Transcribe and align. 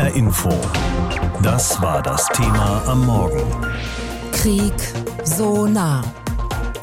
HR 0.00 0.16
Info. 0.16 0.48
Das 1.42 1.82
war 1.82 2.02
das 2.02 2.26
Thema 2.28 2.82
am 2.86 3.04
Morgen. 3.04 3.42
Krieg 4.32 4.72
so 5.24 5.66
nah. 5.66 6.02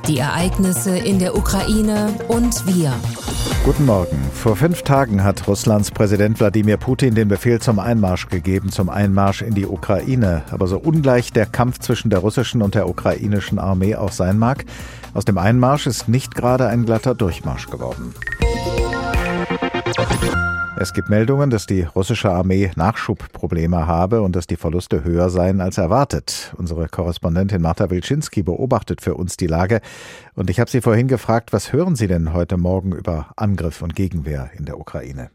Die 0.07 0.19
Ereignisse 0.19 0.95
in 0.95 1.17
der 1.17 1.35
Ukraine 1.35 2.13
und 2.27 2.67
wir. 2.67 2.93
Guten 3.65 3.85
Morgen. 3.85 4.19
Vor 4.33 4.55
fünf 4.55 4.83
Tagen 4.83 5.23
hat 5.23 5.47
Russlands 5.47 5.89
Präsident 5.89 6.39
Wladimir 6.39 6.77
Putin 6.77 7.15
den 7.15 7.27
Befehl 7.27 7.59
zum 7.59 7.79
Einmarsch 7.79 8.27
gegeben, 8.27 8.71
zum 8.71 8.87
Einmarsch 8.87 9.41
in 9.41 9.55
die 9.55 9.65
Ukraine. 9.65 10.43
Aber 10.51 10.67
so 10.67 10.77
ungleich 10.77 11.33
der 11.33 11.47
Kampf 11.47 11.79
zwischen 11.79 12.11
der 12.11 12.19
russischen 12.19 12.61
und 12.61 12.75
der 12.75 12.87
ukrainischen 12.87 13.57
Armee 13.57 13.95
auch 13.95 14.11
sein 14.11 14.37
mag, 14.37 14.63
aus 15.15 15.25
dem 15.25 15.39
Einmarsch 15.39 15.87
ist 15.87 16.07
nicht 16.07 16.35
gerade 16.35 16.67
ein 16.67 16.85
glatter 16.85 17.15
Durchmarsch 17.15 17.67
geworden. 17.71 18.13
Es 20.79 20.93
gibt 20.93 21.09
Meldungen, 21.09 21.49
dass 21.49 21.65
die 21.65 21.81
russische 21.81 22.29
Armee 22.29 22.69
Nachschubprobleme 22.75 23.87
habe 23.87 24.21
und 24.21 24.35
dass 24.35 24.45
die 24.45 24.57
Verluste 24.57 25.03
höher 25.03 25.31
seien 25.31 25.59
als 25.59 25.79
erwartet. 25.79 26.53
Unsere 26.55 26.87
Korrespondentin 26.87 27.63
Marta 27.63 27.89
Wilczynski 27.89 28.43
beobachtet 28.43 29.01
für 29.01 29.15
uns 29.15 29.37
die 29.37 29.47
Lage. 29.47 29.81
Und 30.35 30.51
ich 30.51 30.59
habe 30.59 30.69
sie 30.69 30.81
vorhin 30.81 31.07
gefragt, 31.07 31.51
was 31.51 31.73
hören 31.73 31.95
Sie 31.95 32.05
denn 32.05 32.31
heute 32.31 32.57
Morgen 32.57 32.91
über 32.91 33.31
Angriff 33.37 33.81
und 33.81 33.95
Gegenwehr 33.95 34.51
in 34.55 34.65
der 34.65 34.79
Ukraine? 34.79 35.31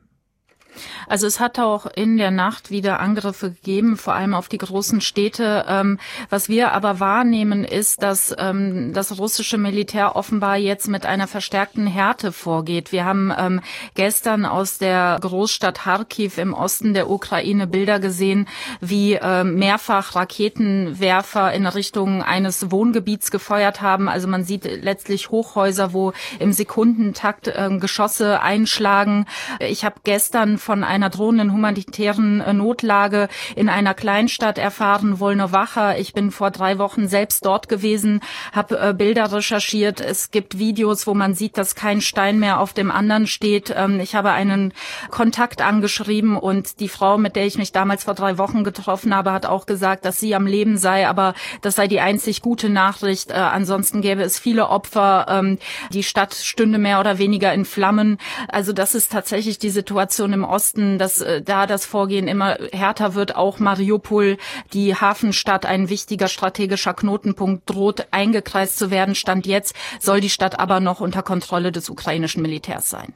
Also 1.09 1.27
es 1.27 1.41
hat 1.41 1.59
auch 1.59 1.87
in 1.87 2.17
der 2.17 2.31
Nacht 2.31 2.71
wieder 2.71 3.01
Angriffe 3.01 3.51
gegeben, 3.51 3.97
vor 3.97 4.15
allem 4.15 4.35
auf 4.35 4.49
die 4.49 4.59
großen 4.59 5.01
Städte. 5.01 5.65
Ähm, 5.69 5.99
was 6.31 6.49
wir 6.49 6.73
aber 6.73 7.01
wahrnehmen, 7.01 7.65
ist, 7.65 8.03
dass 8.03 8.35
ähm, 8.39 8.93
das 8.93 9.19
russische 9.19 9.59
Militär 9.59 10.17
offenbar 10.17 10.57
jetzt 10.57 10.89
mit 10.89 11.07
einer 11.07 11.27
verstärkten 11.27 11.87
Härte 11.87 12.33
vorgeht. 12.33 12.93
Wir 12.93 13.05
haben 13.05 13.33
ähm, 13.37 13.61
gestern 13.95 14.45
aus 14.45 14.79
der 14.79 15.19
Großstadt 15.21 15.81
Kharkiv 15.83 16.39
im 16.39 16.55
Osten 16.55 16.95
der 16.95 17.11
Ukraine 17.11 17.67
Bilder 17.67 17.99
gesehen, 17.99 18.49
wie 18.81 19.19
mehrfach 19.45 20.15
Raketenwerfer 20.15 21.53
in 21.53 21.67
Richtung 21.67 22.23
eines 22.23 22.71
Wohngebiets 22.71 23.31
gefeuert 23.31 23.81
haben. 23.81 24.09
Also 24.09 24.29
man 24.29 24.45
sieht 24.45 24.65
letztlich 24.65 25.31
Hochhäuser, 25.31 25.93
wo 25.93 26.13
im 26.39 26.53
Sekundentakt 26.53 27.53
Geschosse 27.81 28.41
einschlagen. 28.41 29.27
Ich 29.61 29.85
habe 29.85 29.97
gestern 30.05 30.59
von 30.63 30.85
einer 30.85 31.11
drohenden 31.11 31.53
humanitären 31.53 32.41
äh, 32.41 32.53
Notlage 32.53 33.29
in 33.57 33.69
einer 33.69 33.95
Kleinstadt 33.95 34.59
erfahren, 34.59 35.21
Wolnowacha. 35.21 35.97
Ich 35.97 36.13
bin 36.15 36.31
vor 36.31 36.51
drei 36.51 36.79
Wochen 36.79 37.09
selbst 37.09 37.45
dort 37.45 37.69
gewesen, 37.69 38.21
habe 38.53 38.79
äh, 38.79 38.95
Bilder 38.95 39.33
recherchiert. 39.33 40.01
Es 40.01 40.31
gibt 40.31 40.59
Videos, 40.59 41.07
wo 41.07 41.15
man 41.15 41.35
sieht, 41.35 41.59
dass 41.59 41.75
kein 41.75 42.01
Stein 42.01 42.39
mehr 42.39 42.61
auf 42.61 42.73
dem 42.73 42.91
anderen 42.91 43.27
steht. 43.27 43.75
Ähm, 43.77 44.01
ich 44.01 44.15
habe 44.15 44.31
einen 44.31 44.73
Kontakt 45.11 45.61
angeschrieben 45.61 46.37
und 46.37 46.81
die 46.81 46.89
Frau, 46.89 47.19
mit 47.19 47.37
der 47.37 47.47
ich 47.47 47.59
mich 47.59 47.73
damals 47.73 48.05
vor 48.05 48.15
drei 48.15 48.39
Wochen 48.39 48.65
getroffen 48.65 49.15
habe, 49.15 49.33
hat 49.33 49.47
auch 49.47 49.67
gesagt, 49.67 50.05
dass 50.05 50.21
sie 50.21 50.35
am 50.35 50.47
Leben 50.47 50.79
sei, 50.79 51.09
aber 51.09 51.35
das 51.61 51.77
sei 51.77 51.89
die 51.89 52.01
einzig 52.01 52.43
gute 52.43 52.69
Nachricht. 52.69 53.31
Äh, 53.31 53.35
ansonsten 53.35 54.01
gäbe 54.01 54.23
es 54.23 54.39
viele 54.39 54.69
Opfer. 54.69 55.27
Ähm, 55.29 55.59
die 55.91 56.03
Stadt 56.03 56.35
stünde 56.35 56.79
mehr 56.79 57.01
oder 57.01 57.19
weniger 57.19 57.53
in 57.53 57.65
Flammen. 57.65 58.19
Also 58.49 58.73
das 58.73 58.95
ist 58.95 59.13
tatsächlich 59.13 59.59
die 59.59 59.71
Situation 59.71 60.33
im 60.33 60.45
Osten, 60.53 60.99
dass 60.99 61.21
äh, 61.21 61.43
da 61.43 61.67
das 61.67 61.87
Vorgehen 61.87 62.29
immer 62.29 62.59
härter 62.73 63.15
wird. 63.15 63.35
Auch 63.35 63.59
Mariupol, 63.59 64.37
die 64.73 64.95
Hafenstadt, 64.95 65.67
ein 65.67 65.89
wichtiger 65.89 66.29
strategischer 66.29 66.95
Knotenpunkt, 66.95 67.69
droht 67.69 68.07
eingekreist 68.11 68.79
zu 68.79 68.91
werden. 68.91 69.15
Stand 69.15 69.47
jetzt 69.47 69.75
soll 69.99 70.21
die 70.21 70.31
Stadt 70.31 70.61
aber 70.61 70.81
noch 70.81 71.01
unter 71.01 71.23
Kontrolle 71.23 71.73
des 71.73 71.89
ukrainischen 71.89 72.43
Militärs 72.43 72.91
sein. 72.91 73.15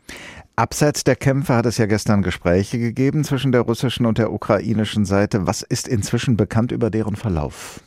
Abseits 0.56 1.04
der 1.04 1.16
Kämpfe 1.16 1.54
hat 1.54 1.66
es 1.66 1.76
ja 1.76 1.84
gestern 1.84 2.22
Gespräche 2.22 2.78
gegeben 2.78 3.24
zwischen 3.24 3.52
der 3.52 3.60
russischen 3.60 4.06
und 4.06 4.16
der 4.16 4.32
ukrainischen 4.32 5.04
Seite. 5.04 5.46
Was 5.46 5.60
ist 5.60 5.86
inzwischen 5.86 6.38
bekannt 6.38 6.72
über 6.72 6.88
deren 6.88 7.14
Verlauf? 7.14 7.80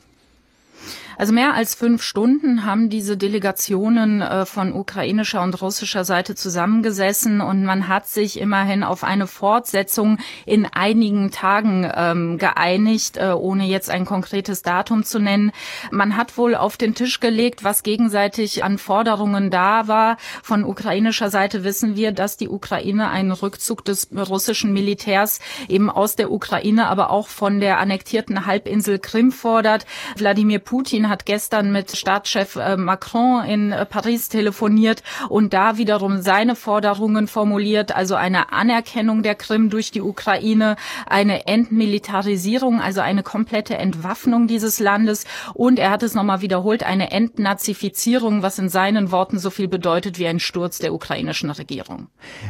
Also 1.20 1.34
mehr 1.34 1.54
als 1.54 1.76
fünf 1.76 2.02
Stunden 2.02 2.64
haben 2.64 2.90
diese 2.90 3.18
Delegationen 3.18 4.22
äh, 4.22 4.46
von 4.46 4.72
ukrainischer 4.72 5.44
und 5.44 5.62
russischer 5.62 6.06
Seite 6.06 6.34
zusammengesessen 6.34 7.42
und 7.42 7.66
man 7.66 7.90
hat 7.90 8.08
sich 8.08 8.40
immerhin 8.40 8.86
auf 8.86 9.04
eine 9.04 9.28
Fortsetzung 9.28 10.18
in 10.46 10.66
einigen 10.66 11.30
Tagen 11.30 11.92
ähm, 11.94 12.38
geeinigt, 12.38 13.18
äh, 13.18 13.34
ohne 13.34 13.66
jetzt 13.66 13.90
ein 13.90 14.06
konkretes 14.06 14.62
Datum 14.62 15.04
zu 15.04 15.20
nennen. 15.20 15.52
Man 15.92 16.16
hat 16.16 16.38
wohl 16.38 16.56
auf 16.56 16.78
den 16.78 16.96
Tisch 16.96 17.20
gelegt, 17.20 17.66
was 17.66 17.84
gegenseitig 17.84 18.64
an 18.64 18.78
Forderungen 18.78 19.50
da 19.50 19.90
war. 19.90 20.16
Von 20.42 20.64
ukrainischer 20.64 21.30
Seite 21.30 21.66
wissen 21.66 21.98
wir, 21.98 22.14
dass 22.14 22.38
die 22.38 22.48
Ukraine 22.48 23.10
einen 23.10 23.34
Rückzug 23.34 23.84
des 23.84 24.08
russischen 24.16 24.72
Militärs 24.72 25.42
eben 25.68 25.90
aus 25.90 26.16
der 26.16 26.32
Ukraine, 26.32 26.88
aber 26.88 27.10
auch 27.10 27.28
von 27.28 27.60
der 27.60 27.78
annektierten 27.80 28.46
Halbinsel 28.46 29.00
Krim 29.00 29.34
fordert. 29.34 29.86
Wladimir 30.16 30.60
Putin 30.60 31.09
hat 31.10 31.26
gestern 31.26 31.72
mit 31.72 31.96
Staatschef 31.96 32.56
äh, 32.56 32.78
Macron 32.78 33.44
in 33.46 33.72
äh, 33.72 33.86
Paris 33.86 34.30
telefoniert 34.30 35.04
und 35.28 35.54
da 35.54 35.78
wiederum 35.78 36.22
seine 36.22 36.56
Forderungen 36.56 37.28
formuliert, 37.28 37.96
also 37.96 38.16
eine 38.16 38.54
Anerkennung 38.54 39.24
der 39.24 39.36
Krim 39.36 39.70
durch 39.70 39.92
die 39.92 40.02
Ukraine, 40.02 40.76
eine 41.08 41.48
Entmilitarisierung, 41.48 42.82
also 42.82 43.02
eine 43.02 43.24
komplette 43.24 43.78
Entwaffnung 43.78 44.48
dieses 44.48 44.80
Landes 44.80 45.26
und 45.54 45.80
er 45.80 45.92
hat 45.92 46.04
es 46.04 46.14
nochmal 46.14 46.42
wiederholt, 46.42 46.84
eine 46.84 47.12
Entnazifizierung, 47.12 48.44
was 48.44 48.60
in 48.60 48.70
seinen 48.70 49.12
Worten 49.12 49.40
so 49.40 49.50
viel 49.50 49.68
bedeutet 49.68 50.20
wie 50.20 50.28
ein 50.28 50.40
Sturz 50.40 50.80
der 50.80 50.94
ukrainischen 50.94 51.50
Regierung. 51.50 52.08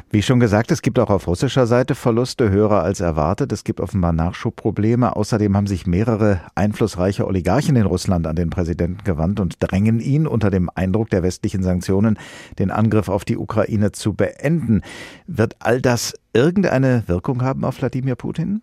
Wie 0.09 0.21
schon 0.21 0.39
gesagt, 0.39 0.71
es 0.71 0.81
gibt 0.81 0.99
auch 0.99 1.09
auf 1.09 1.27
russischer 1.27 1.65
Seite 1.65 1.95
Verluste 1.95 2.49
höher 2.49 2.83
als 2.83 2.99
erwartet. 2.99 3.51
Es 3.51 3.63
gibt 3.63 3.79
offenbar 3.79 4.13
Nachschubprobleme. 4.13 5.15
Außerdem 5.15 5.55
haben 5.55 5.67
sich 5.67 5.87
mehrere 5.87 6.41
einflussreiche 6.55 7.25
Oligarchen 7.25 7.75
in 7.75 7.85
Russland 7.85 8.27
an 8.27 8.35
den 8.35 8.48
den 8.49 8.51
Präsidenten 8.51 9.03
gewandt 9.03 9.39
und 9.39 9.55
drängen 9.59 9.99
ihn 9.99 10.27
unter 10.27 10.49
dem 10.49 10.69
Eindruck 10.73 11.09
der 11.09 11.23
westlichen 11.23 11.63
Sanktionen, 11.63 12.17
den 12.57 12.71
Angriff 12.71 13.09
auf 13.09 13.25
die 13.25 13.37
Ukraine 13.37 13.91
zu 13.91 14.13
beenden. 14.13 14.81
Wird 15.27 15.55
all 15.59 15.81
das 15.81 16.15
irgendeine 16.33 17.03
Wirkung 17.07 17.41
haben 17.41 17.63
auf 17.63 17.79
Wladimir 17.79 18.15
Putin? 18.15 18.61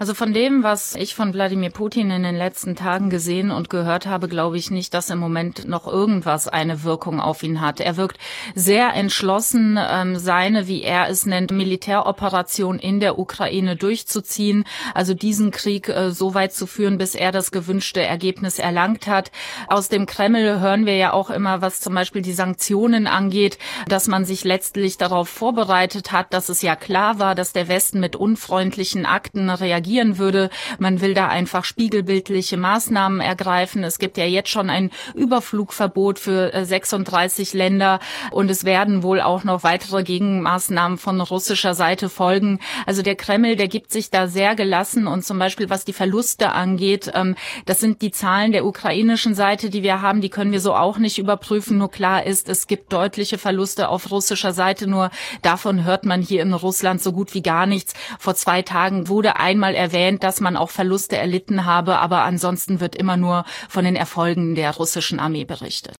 Also 0.00 0.14
von 0.14 0.32
dem, 0.32 0.62
was 0.62 0.94
ich 0.94 1.14
von 1.14 1.34
Wladimir 1.34 1.68
Putin 1.68 2.10
in 2.10 2.22
den 2.22 2.34
letzten 2.34 2.74
Tagen 2.74 3.10
gesehen 3.10 3.50
und 3.50 3.68
gehört 3.68 4.06
habe, 4.06 4.28
glaube 4.28 4.56
ich 4.56 4.70
nicht, 4.70 4.94
dass 4.94 5.10
im 5.10 5.18
Moment 5.18 5.68
noch 5.68 5.86
irgendwas 5.86 6.48
eine 6.48 6.84
Wirkung 6.84 7.20
auf 7.20 7.42
ihn 7.42 7.60
hat. 7.60 7.80
Er 7.80 7.98
wirkt 7.98 8.16
sehr 8.54 8.94
entschlossen, 8.94 9.78
ähm, 9.78 10.16
seine, 10.16 10.66
wie 10.66 10.82
er 10.82 11.10
es 11.10 11.26
nennt, 11.26 11.50
Militäroperation 11.50 12.78
in 12.78 12.98
der 12.98 13.18
Ukraine 13.18 13.76
durchzuziehen, 13.76 14.64
also 14.94 15.12
diesen 15.12 15.50
Krieg 15.50 15.90
äh, 15.90 16.12
so 16.12 16.32
weit 16.32 16.54
zu 16.54 16.66
führen, 16.66 16.96
bis 16.96 17.14
er 17.14 17.30
das 17.30 17.50
gewünschte 17.50 18.00
Ergebnis 18.00 18.58
erlangt 18.58 19.06
hat. 19.06 19.30
Aus 19.68 19.90
dem 19.90 20.06
Kreml 20.06 20.60
hören 20.60 20.86
wir 20.86 20.96
ja 20.96 21.12
auch 21.12 21.28
immer, 21.28 21.60
was 21.60 21.82
zum 21.82 21.94
Beispiel 21.94 22.22
die 22.22 22.32
Sanktionen 22.32 23.06
angeht, 23.06 23.58
dass 23.86 24.08
man 24.08 24.24
sich 24.24 24.44
letztlich 24.44 24.96
darauf 24.96 25.28
vorbereitet 25.28 26.10
hat, 26.10 26.32
dass 26.32 26.48
es 26.48 26.62
ja 26.62 26.74
klar 26.74 27.18
war, 27.18 27.34
dass 27.34 27.52
der 27.52 27.68
Westen 27.68 28.00
mit 28.00 28.16
unfreundlichen 28.16 29.04
Akten 29.04 29.50
reagiert 29.50 29.89
reagieren 29.90 30.18
würde. 30.18 30.50
Man 30.78 31.00
will 31.00 31.14
da 31.14 31.28
einfach 31.28 31.64
spiegelbildliche 31.64 32.56
Maßnahmen 32.56 33.20
ergreifen. 33.20 33.82
Es 33.82 33.98
gibt 33.98 34.16
ja 34.16 34.24
jetzt 34.24 34.48
schon 34.48 34.70
ein 34.70 34.90
Überflugverbot 35.14 36.18
für 36.18 36.64
36 36.64 37.54
äh, 37.54 37.56
Länder 37.56 38.00
und 38.30 38.50
es 38.50 38.64
werden 38.64 39.02
wohl 39.02 39.20
auch 39.20 39.44
noch 39.44 39.64
weitere 39.64 40.02
Gegenmaßnahmen 40.02 40.98
von 40.98 41.20
russischer 41.20 41.74
Seite 41.74 42.08
folgen. 42.08 42.60
Also 42.86 43.02
der 43.02 43.16
Kreml, 43.16 43.56
der 43.56 43.68
gibt 43.68 43.90
sich 43.90 44.10
da 44.10 44.28
sehr 44.28 44.54
gelassen 44.54 45.06
und 45.06 45.24
zum 45.24 45.38
Beispiel 45.38 45.70
was 45.70 45.84
die 45.84 45.92
Verluste 45.92 46.52
angeht, 46.52 47.10
ähm, 47.14 47.34
das 47.66 47.80
sind 47.80 48.02
die 48.02 48.10
Zahlen 48.10 48.52
der 48.52 48.64
ukrainischen 48.64 49.34
Seite, 49.34 49.70
die 49.70 49.82
wir 49.82 50.02
haben, 50.02 50.20
die 50.20 50.30
können 50.30 50.52
wir 50.52 50.60
so 50.60 50.74
auch 50.74 50.98
nicht 50.98 51.18
überprüfen. 51.18 51.78
Nur 51.78 51.90
klar 51.90 52.24
ist, 52.26 52.48
es 52.48 52.66
gibt 52.66 52.92
deutliche 52.92 53.38
Verluste 53.38 53.88
auf 53.88 54.10
russischer 54.10 54.52
Seite, 54.52 54.86
nur 54.86 55.10
davon 55.42 55.84
hört 55.84 56.04
man 56.04 56.22
hier 56.22 56.42
in 56.42 56.54
Russland 56.54 57.02
so 57.02 57.12
gut 57.12 57.34
wie 57.34 57.42
gar 57.42 57.66
nichts. 57.66 57.94
Vor 58.18 58.34
zwei 58.34 58.62
Tagen 58.62 59.08
wurde 59.08 59.36
einmal 59.36 59.74
erwähnt, 59.80 60.22
dass 60.22 60.40
man 60.40 60.56
auch 60.56 60.70
Verluste 60.70 61.16
erlitten 61.16 61.64
habe, 61.64 61.98
aber 61.98 62.22
ansonsten 62.22 62.80
wird 62.80 62.94
immer 62.94 63.16
nur 63.16 63.44
von 63.68 63.84
den 63.84 63.96
Erfolgen 63.96 64.54
der 64.54 64.76
russischen 64.76 65.18
Armee 65.18 65.44
berichtet. 65.44 65.96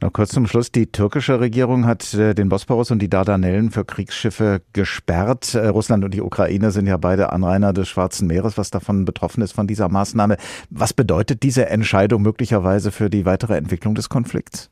Noch 0.00 0.12
kurz 0.12 0.30
zum 0.30 0.46
Schluss. 0.46 0.72
Die 0.72 0.86
türkische 0.86 1.40
Regierung 1.40 1.84
hat 1.84 2.14
äh, 2.14 2.34
den 2.34 2.48
Bosporus 2.48 2.90
und 2.90 3.00
die 3.00 3.10
Dardanellen 3.10 3.70
für 3.70 3.84
Kriegsschiffe 3.84 4.62
gesperrt. 4.72 5.54
Äh, 5.54 5.68
Russland 5.68 6.04
und 6.04 6.14
die 6.14 6.22
Ukraine 6.22 6.70
sind 6.70 6.86
ja 6.86 6.96
beide 6.96 7.32
Anrainer 7.32 7.72
des 7.72 7.88
Schwarzen 7.88 8.28
Meeres, 8.28 8.56
was 8.56 8.70
davon 8.70 9.04
betroffen 9.04 9.42
ist 9.42 9.52
von 9.52 9.66
dieser 9.66 9.88
Maßnahme. 9.88 10.36
Was 10.70 10.94
bedeutet 10.94 11.42
diese 11.42 11.66
Entscheidung 11.66 12.22
möglicherweise 12.22 12.90
für 12.90 13.10
die 13.10 13.26
weitere 13.26 13.56
Entwicklung 13.56 13.94
des 13.94 14.08
Konflikts? 14.08 14.70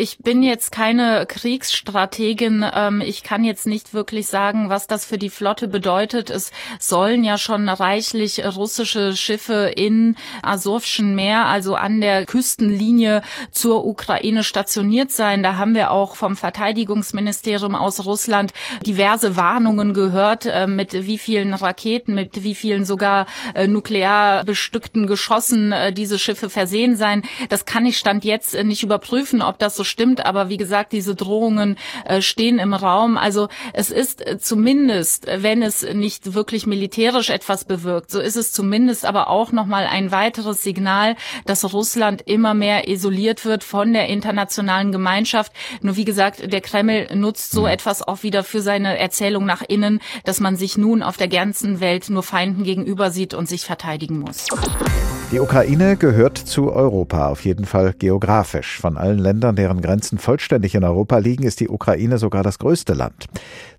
Ich 0.00 0.16
bin 0.16 0.42
jetzt 0.42 0.72
keine 0.72 1.26
Kriegsstrategin. 1.26 2.64
Ähm, 2.74 3.02
ich 3.02 3.22
kann 3.22 3.44
jetzt 3.44 3.66
nicht 3.66 3.92
wirklich 3.92 4.28
sagen, 4.28 4.70
was 4.70 4.86
das 4.86 5.04
für 5.04 5.18
die 5.18 5.28
Flotte 5.28 5.68
bedeutet. 5.68 6.30
Es 6.30 6.52
sollen 6.78 7.22
ja 7.22 7.36
schon 7.36 7.68
reichlich 7.68 8.42
russische 8.42 9.14
Schiffe 9.14 9.70
in 9.76 10.16
Asowschen 10.40 11.14
Meer, 11.14 11.44
also 11.44 11.74
an 11.74 12.00
der 12.00 12.24
Küstenlinie 12.24 13.20
zur 13.50 13.84
Ukraine 13.84 14.42
stationiert 14.42 15.10
sein. 15.10 15.42
Da 15.42 15.56
haben 15.56 15.74
wir 15.74 15.90
auch 15.90 16.16
vom 16.16 16.34
Verteidigungsministerium 16.34 17.74
aus 17.74 18.06
Russland 18.06 18.54
diverse 18.86 19.36
Warnungen 19.36 19.92
gehört, 19.92 20.46
äh, 20.46 20.66
mit 20.66 20.94
wie 20.94 21.18
vielen 21.18 21.52
Raketen, 21.52 22.14
mit 22.14 22.42
wie 22.42 22.54
vielen 22.54 22.86
sogar 22.86 23.26
äh, 23.54 23.66
nuklear 23.66 24.44
bestückten 24.44 25.06
Geschossen 25.06 25.72
äh, 25.72 25.92
diese 25.92 26.18
Schiffe 26.18 26.48
versehen 26.48 26.96
sein. 26.96 27.22
Das 27.50 27.66
kann 27.66 27.84
ich 27.84 27.98
Stand 27.98 28.24
jetzt 28.24 28.54
nicht 28.64 28.82
überprüfen, 28.82 29.42
ob 29.42 29.58
das 29.58 29.76
so 29.76 29.89
stimmt. 29.90 30.24
Aber 30.24 30.48
wie 30.48 30.56
gesagt, 30.56 30.92
diese 30.92 31.14
Drohungen 31.14 31.76
stehen 32.20 32.58
im 32.58 32.72
Raum. 32.72 33.18
Also 33.18 33.48
es 33.72 33.90
ist 33.90 34.24
zumindest, 34.38 35.26
wenn 35.26 35.62
es 35.62 35.82
nicht 35.82 36.34
wirklich 36.34 36.66
militärisch 36.66 37.30
etwas 37.30 37.64
bewirkt, 37.64 38.10
so 38.10 38.20
ist 38.20 38.36
es 38.36 38.52
zumindest 38.52 39.04
aber 39.04 39.28
auch 39.28 39.52
nochmal 39.52 39.86
ein 39.86 40.12
weiteres 40.12 40.62
Signal, 40.62 41.16
dass 41.44 41.72
Russland 41.72 42.22
immer 42.22 42.54
mehr 42.54 42.88
isoliert 42.88 43.44
wird 43.44 43.64
von 43.64 43.92
der 43.92 44.08
internationalen 44.08 44.92
Gemeinschaft. 44.92 45.52
Nur 45.82 45.96
wie 45.96 46.04
gesagt, 46.04 46.52
der 46.52 46.60
Kreml 46.60 47.08
nutzt 47.14 47.50
so 47.50 47.62
mhm. 47.62 47.68
etwas 47.68 48.06
auch 48.06 48.22
wieder 48.22 48.44
für 48.44 48.62
seine 48.62 48.98
Erzählung 48.98 49.44
nach 49.46 49.62
innen, 49.66 50.00
dass 50.24 50.40
man 50.40 50.56
sich 50.56 50.78
nun 50.78 51.02
auf 51.02 51.16
der 51.16 51.28
ganzen 51.28 51.80
Welt 51.80 52.08
nur 52.10 52.22
Feinden 52.22 52.64
gegenüber 52.64 53.10
sieht 53.10 53.34
und 53.34 53.48
sich 53.48 53.64
verteidigen 53.64 54.18
muss. 54.18 54.46
Die 55.32 55.38
Ukraine 55.38 55.96
gehört 55.96 56.38
zu 56.38 56.72
Europa, 56.72 57.28
auf 57.28 57.44
jeden 57.44 57.64
Fall 57.64 57.92
geografisch. 57.92 58.80
Von 58.80 58.96
allen 58.96 59.18
Ländern, 59.18 59.54
deren 59.54 59.80
Grenzen 59.80 60.18
vollständig 60.18 60.74
in 60.74 60.82
Europa 60.82 61.18
liegen, 61.18 61.44
ist 61.44 61.60
die 61.60 61.68
Ukraine 61.68 62.18
sogar 62.18 62.42
das 62.42 62.58
größte 62.58 62.94
Land. 62.94 63.26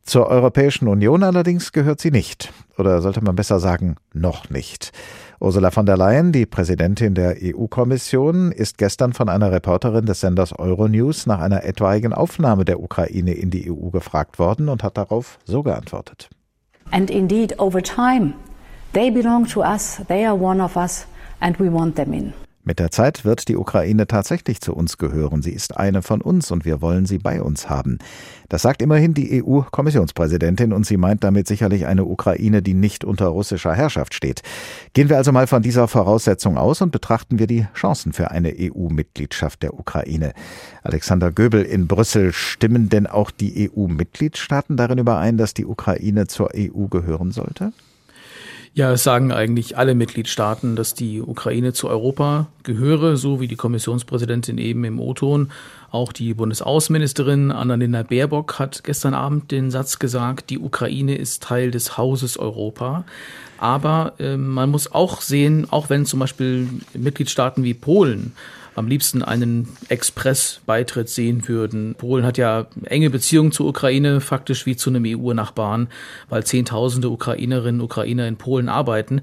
Zur 0.01 0.27
Europäischen 0.27 0.87
Union 0.87 1.23
allerdings 1.23 1.73
gehört 1.73 1.99
sie 1.99 2.09
nicht. 2.09 2.53
Oder 2.77 3.01
sollte 3.01 3.21
man 3.21 3.35
besser 3.35 3.59
sagen, 3.59 3.97
noch 4.13 4.49
nicht. 4.49 4.93
Ursula 5.41 5.71
von 5.71 5.85
der 5.85 5.97
Leyen, 5.97 6.31
die 6.31 6.45
Präsidentin 6.45 7.15
der 7.15 7.35
EU-Kommission, 7.41 8.53
ist 8.53 8.77
gestern 8.77 9.11
von 9.11 9.27
einer 9.27 9.51
Reporterin 9.51 10.05
des 10.05 10.21
Senders 10.21 10.57
Euronews 10.57 11.25
nach 11.25 11.41
einer 11.41 11.65
etwaigen 11.65 12.13
Aufnahme 12.13 12.63
der 12.63 12.79
Ukraine 12.79 13.33
in 13.33 13.49
die 13.49 13.69
EU 13.69 13.89
gefragt 13.89 14.39
worden 14.39 14.69
und 14.69 14.83
hat 14.83 14.97
darauf 14.97 15.37
so 15.43 15.63
geantwortet. 15.63 16.29
And 16.91 17.11
indeed, 17.11 17.59
over 17.59 17.83
time, 17.83 18.35
they 18.93 19.11
belong 19.11 19.45
to 19.47 19.61
us, 19.61 19.99
they 20.07 20.25
are 20.25 20.39
one 20.39 20.63
of 20.63 20.77
us 20.77 21.07
and 21.41 21.59
we 21.59 21.71
want 21.71 21.95
them 21.95 22.13
in. 22.13 22.33
Mit 22.63 22.77
der 22.77 22.91
Zeit 22.91 23.25
wird 23.25 23.47
die 23.47 23.57
Ukraine 23.57 24.05
tatsächlich 24.05 24.61
zu 24.61 24.75
uns 24.75 24.99
gehören. 24.99 25.41
Sie 25.41 25.51
ist 25.51 25.77
eine 25.77 26.03
von 26.03 26.21
uns 26.21 26.51
und 26.51 26.63
wir 26.63 26.79
wollen 26.79 27.07
sie 27.07 27.17
bei 27.17 27.41
uns 27.41 27.69
haben. 27.69 27.97
Das 28.49 28.61
sagt 28.61 28.83
immerhin 28.83 29.15
die 29.15 29.43
EU-Kommissionspräsidentin 29.43 30.71
und 30.71 30.85
sie 30.85 30.97
meint 30.97 31.23
damit 31.23 31.47
sicherlich 31.47 31.87
eine 31.87 32.05
Ukraine, 32.05 32.61
die 32.61 32.75
nicht 32.75 33.03
unter 33.03 33.27
russischer 33.27 33.73
Herrschaft 33.73 34.13
steht. 34.13 34.43
Gehen 34.93 35.09
wir 35.09 35.17
also 35.17 35.31
mal 35.31 35.47
von 35.47 35.63
dieser 35.63 35.87
Voraussetzung 35.87 36.59
aus 36.59 36.81
und 36.81 36.91
betrachten 36.91 37.39
wir 37.39 37.47
die 37.47 37.65
Chancen 37.73 38.13
für 38.13 38.29
eine 38.29 38.53
EU-Mitgliedschaft 38.55 39.63
der 39.63 39.73
Ukraine. 39.73 40.33
Alexander 40.83 41.31
Göbel 41.31 41.63
in 41.63 41.87
Brüssel, 41.87 42.31
stimmen 42.31 42.89
denn 42.89 43.07
auch 43.07 43.31
die 43.31 43.71
EU-Mitgliedstaaten 43.75 44.77
darin 44.77 44.99
überein, 44.99 45.37
dass 45.37 45.55
die 45.55 45.65
Ukraine 45.65 46.27
zur 46.27 46.51
EU 46.55 46.85
gehören 46.85 47.31
sollte? 47.31 47.73
Ja, 48.73 48.93
es 48.93 49.03
sagen 49.03 49.33
eigentlich 49.33 49.77
alle 49.77 49.95
Mitgliedstaaten, 49.95 50.77
dass 50.77 50.93
die 50.93 51.21
Ukraine 51.21 51.73
zu 51.73 51.89
Europa 51.89 52.47
gehöre, 52.63 53.17
so 53.17 53.41
wie 53.41 53.49
die 53.49 53.57
Kommissionspräsidentin 53.57 54.57
eben 54.57 54.85
im 54.85 54.97
O-Ton. 54.97 55.51
Auch 55.91 56.13
die 56.13 56.33
Bundesaußenministerin 56.33 57.51
Annalena 57.51 58.03
Baerbock 58.03 58.59
hat 58.59 58.85
gestern 58.85 59.13
Abend 59.13 59.51
den 59.51 59.71
Satz 59.71 59.99
gesagt, 59.99 60.49
die 60.49 60.57
Ukraine 60.57 61.15
ist 61.15 61.43
Teil 61.43 61.69
des 61.69 61.97
Hauses 61.97 62.37
Europa. 62.37 63.03
Aber 63.57 64.13
äh, 64.19 64.37
man 64.37 64.69
muss 64.69 64.89
auch 64.89 65.19
sehen, 65.19 65.67
auch 65.69 65.89
wenn 65.89 66.05
zum 66.05 66.21
Beispiel 66.21 66.69
Mitgliedstaaten 66.93 67.65
wie 67.65 67.73
Polen 67.73 68.31
am 68.75 68.87
liebsten 68.87 69.21
einen 69.21 69.67
Express-Beitritt 69.89 71.09
sehen 71.09 71.47
würden. 71.47 71.95
Polen 71.95 72.25
hat 72.25 72.37
ja 72.37 72.67
enge 72.85 73.09
Beziehungen 73.09 73.51
zur 73.51 73.67
Ukraine, 73.67 74.21
faktisch 74.21 74.65
wie 74.65 74.75
zu 74.75 74.89
einem 74.89 75.03
EU-Nachbarn, 75.05 75.89
weil 76.29 76.45
Zehntausende 76.45 77.09
Ukrainerinnen 77.09 77.81
und 77.81 77.85
Ukrainer 77.85 78.27
in 78.27 78.37
Polen 78.37 78.69
arbeiten. 78.69 79.21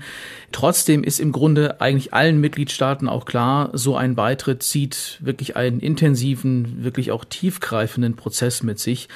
Trotzdem 0.52 1.02
ist 1.02 1.18
im 1.18 1.32
Grunde 1.32 1.80
eigentlich 1.80 2.12
allen 2.12 2.40
Mitgliedstaaten 2.40 3.08
auch 3.08 3.24
klar, 3.24 3.70
so 3.72 3.96
ein 3.96 4.14
Beitritt 4.14 4.62
zieht 4.62 5.18
wirklich 5.20 5.56
einen 5.56 5.80
intensiven, 5.80 6.84
wirklich 6.84 7.10
auch 7.10 7.24
tiefgreifenden 7.24 8.16
Prozess 8.16 8.62
mit 8.62 8.78
sich. 8.78 9.08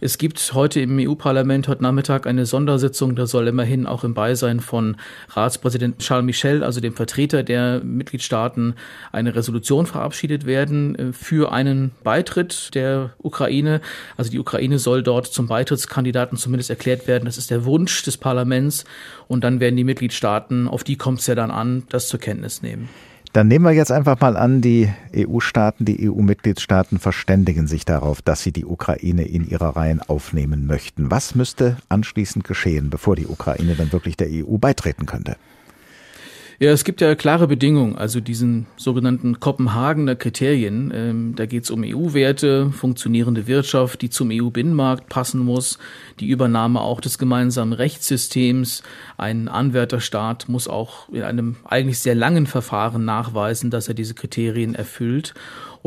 Es 0.00 0.18
gibt 0.18 0.52
heute 0.52 0.80
im 0.80 0.98
EU-Parlament 0.98 1.68
heute 1.68 1.82
Nachmittag 1.82 2.26
eine 2.26 2.44
Sondersitzung, 2.44 3.16
da 3.16 3.26
soll 3.26 3.48
immerhin 3.48 3.86
auch 3.86 4.04
im 4.04 4.12
Beisein 4.12 4.60
von 4.60 4.96
Ratspräsident 5.30 6.00
Charles 6.00 6.26
Michel, 6.26 6.62
also 6.62 6.80
dem 6.80 6.94
Vertreter 6.94 7.42
der 7.42 7.80
Mitgliedstaaten, 7.82 8.74
eine 9.10 9.34
Resolution 9.34 9.86
verabschiedet 9.86 10.44
werden 10.44 10.94
äh, 10.96 11.12
für 11.12 11.50
einen 11.52 11.92
Beitritt 12.04 12.74
der 12.74 13.14
Ukraine. 13.22 13.80
Also 14.18 14.30
die 14.30 14.38
Ukraine 14.38 14.78
soll 14.78 15.02
dort 15.02 15.28
zum 15.28 15.46
Beitrittskandidaten 15.46 16.36
zumindest 16.36 16.68
erklärt 16.68 17.06
werden. 17.06 17.24
Das 17.24 17.38
ist 17.38 17.50
der 17.50 17.64
Wunsch 17.64 18.02
des 18.02 18.18
Parlaments. 18.18 18.84
Und 19.28 19.44
dann 19.44 19.60
werden 19.60 19.76
die 19.76 19.84
Mitgliedstaaten, 19.84 20.68
auf 20.68 20.84
die 20.84 20.96
kommt 20.96 21.20
es 21.20 21.26
ja 21.26 21.34
dann 21.34 21.50
an, 21.50 21.84
das 21.88 22.08
zur 22.08 22.20
Kenntnis 22.20 22.62
nehmen. 22.62 22.88
Dann 23.36 23.48
nehmen 23.48 23.66
wir 23.66 23.72
jetzt 23.72 23.92
einfach 23.92 24.18
mal 24.18 24.34
an, 24.34 24.62
die 24.62 24.90
EU-Staaten, 25.14 25.84
die 25.84 26.08
EU-Mitgliedstaaten 26.08 26.98
verständigen 26.98 27.66
sich 27.66 27.84
darauf, 27.84 28.22
dass 28.22 28.42
sie 28.42 28.50
die 28.50 28.64
Ukraine 28.64 29.28
in 29.28 29.46
ihre 29.46 29.76
Reihen 29.76 30.00
aufnehmen 30.00 30.66
möchten. 30.66 31.10
Was 31.10 31.34
müsste 31.34 31.76
anschließend 31.90 32.44
geschehen, 32.44 32.88
bevor 32.88 33.14
die 33.14 33.26
Ukraine 33.26 33.74
dann 33.74 33.92
wirklich 33.92 34.16
der 34.16 34.28
EU 34.30 34.56
beitreten 34.56 35.04
könnte? 35.04 35.36
Ja, 36.58 36.70
es 36.70 36.84
gibt 36.84 37.02
ja 37.02 37.14
klare 37.14 37.48
Bedingungen, 37.48 37.98
also 37.98 38.18
diesen 38.20 38.66
sogenannten 38.78 39.40
Kopenhagener 39.40 40.16
Kriterien. 40.16 40.90
Ähm, 40.94 41.34
da 41.36 41.44
geht 41.44 41.64
es 41.64 41.70
um 41.70 41.84
EU-Werte, 41.84 42.70
funktionierende 42.70 43.46
Wirtschaft, 43.46 44.00
die 44.00 44.08
zum 44.08 44.30
EU-Binnenmarkt 44.32 45.10
passen 45.10 45.40
muss, 45.40 45.78
die 46.18 46.28
Übernahme 46.28 46.80
auch 46.80 47.02
des 47.02 47.18
gemeinsamen 47.18 47.74
Rechtssystems. 47.74 48.82
Ein 49.18 49.48
Anwärterstaat 49.48 50.48
muss 50.48 50.66
auch 50.66 51.10
in 51.10 51.24
einem 51.24 51.56
eigentlich 51.64 51.98
sehr 51.98 52.14
langen 52.14 52.46
Verfahren 52.46 53.04
nachweisen, 53.04 53.70
dass 53.70 53.88
er 53.88 53.94
diese 53.94 54.14
Kriterien 54.14 54.74
erfüllt. 54.74 55.34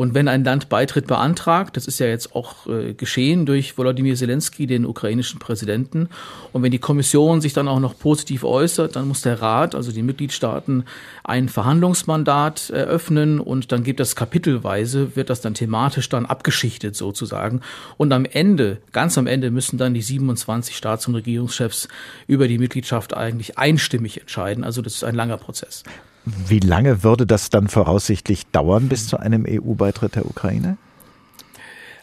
Und 0.00 0.14
wenn 0.14 0.28
ein 0.28 0.44
Land 0.44 0.70
Beitritt 0.70 1.06
beantragt, 1.06 1.76
das 1.76 1.86
ist 1.86 2.00
ja 2.00 2.06
jetzt 2.06 2.34
auch 2.34 2.66
äh, 2.66 2.94
geschehen 2.94 3.44
durch 3.44 3.76
Volodymyr 3.76 4.14
Zelensky, 4.14 4.66
den 4.66 4.86
ukrainischen 4.86 5.38
Präsidenten, 5.38 6.08
und 6.54 6.62
wenn 6.62 6.70
die 6.70 6.78
Kommission 6.78 7.42
sich 7.42 7.52
dann 7.52 7.68
auch 7.68 7.80
noch 7.80 7.98
positiv 7.98 8.42
äußert, 8.42 8.96
dann 8.96 9.06
muss 9.06 9.20
der 9.20 9.42
Rat, 9.42 9.74
also 9.74 9.92
die 9.92 10.02
Mitgliedstaaten, 10.02 10.84
ein 11.22 11.50
Verhandlungsmandat 11.50 12.70
eröffnen 12.70 13.40
und 13.40 13.72
dann 13.72 13.84
gibt 13.84 14.00
das 14.00 14.16
kapitelweise, 14.16 15.16
wird 15.16 15.28
das 15.28 15.42
dann 15.42 15.52
thematisch 15.52 16.08
dann 16.08 16.24
abgeschichtet 16.24 16.96
sozusagen. 16.96 17.60
Und 17.98 18.14
am 18.14 18.24
Ende, 18.24 18.78
ganz 18.92 19.18
am 19.18 19.26
Ende 19.26 19.50
müssen 19.50 19.76
dann 19.76 19.92
die 19.92 20.00
27 20.00 20.78
Staats- 20.78 21.08
und 21.08 21.14
Regierungschefs 21.14 21.88
über 22.26 22.48
die 22.48 22.56
Mitgliedschaft 22.56 23.14
eigentlich 23.14 23.58
einstimmig 23.58 24.18
entscheiden. 24.18 24.64
Also 24.64 24.80
das 24.80 24.94
ist 24.94 25.04
ein 25.04 25.14
langer 25.14 25.36
Prozess. 25.36 25.84
Wie 26.24 26.60
lange 26.60 27.02
würde 27.02 27.26
das 27.26 27.50
dann 27.50 27.68
voraussichtlich 27.68 28.46
dauern 28.46 28.88
bis 28.88 29.08
zu 29.08 29.18
einem 29.18 29.46
EU-Beitritt 29.48 30.16
der 30.16 30.26
Ukraine? 30.26 30.76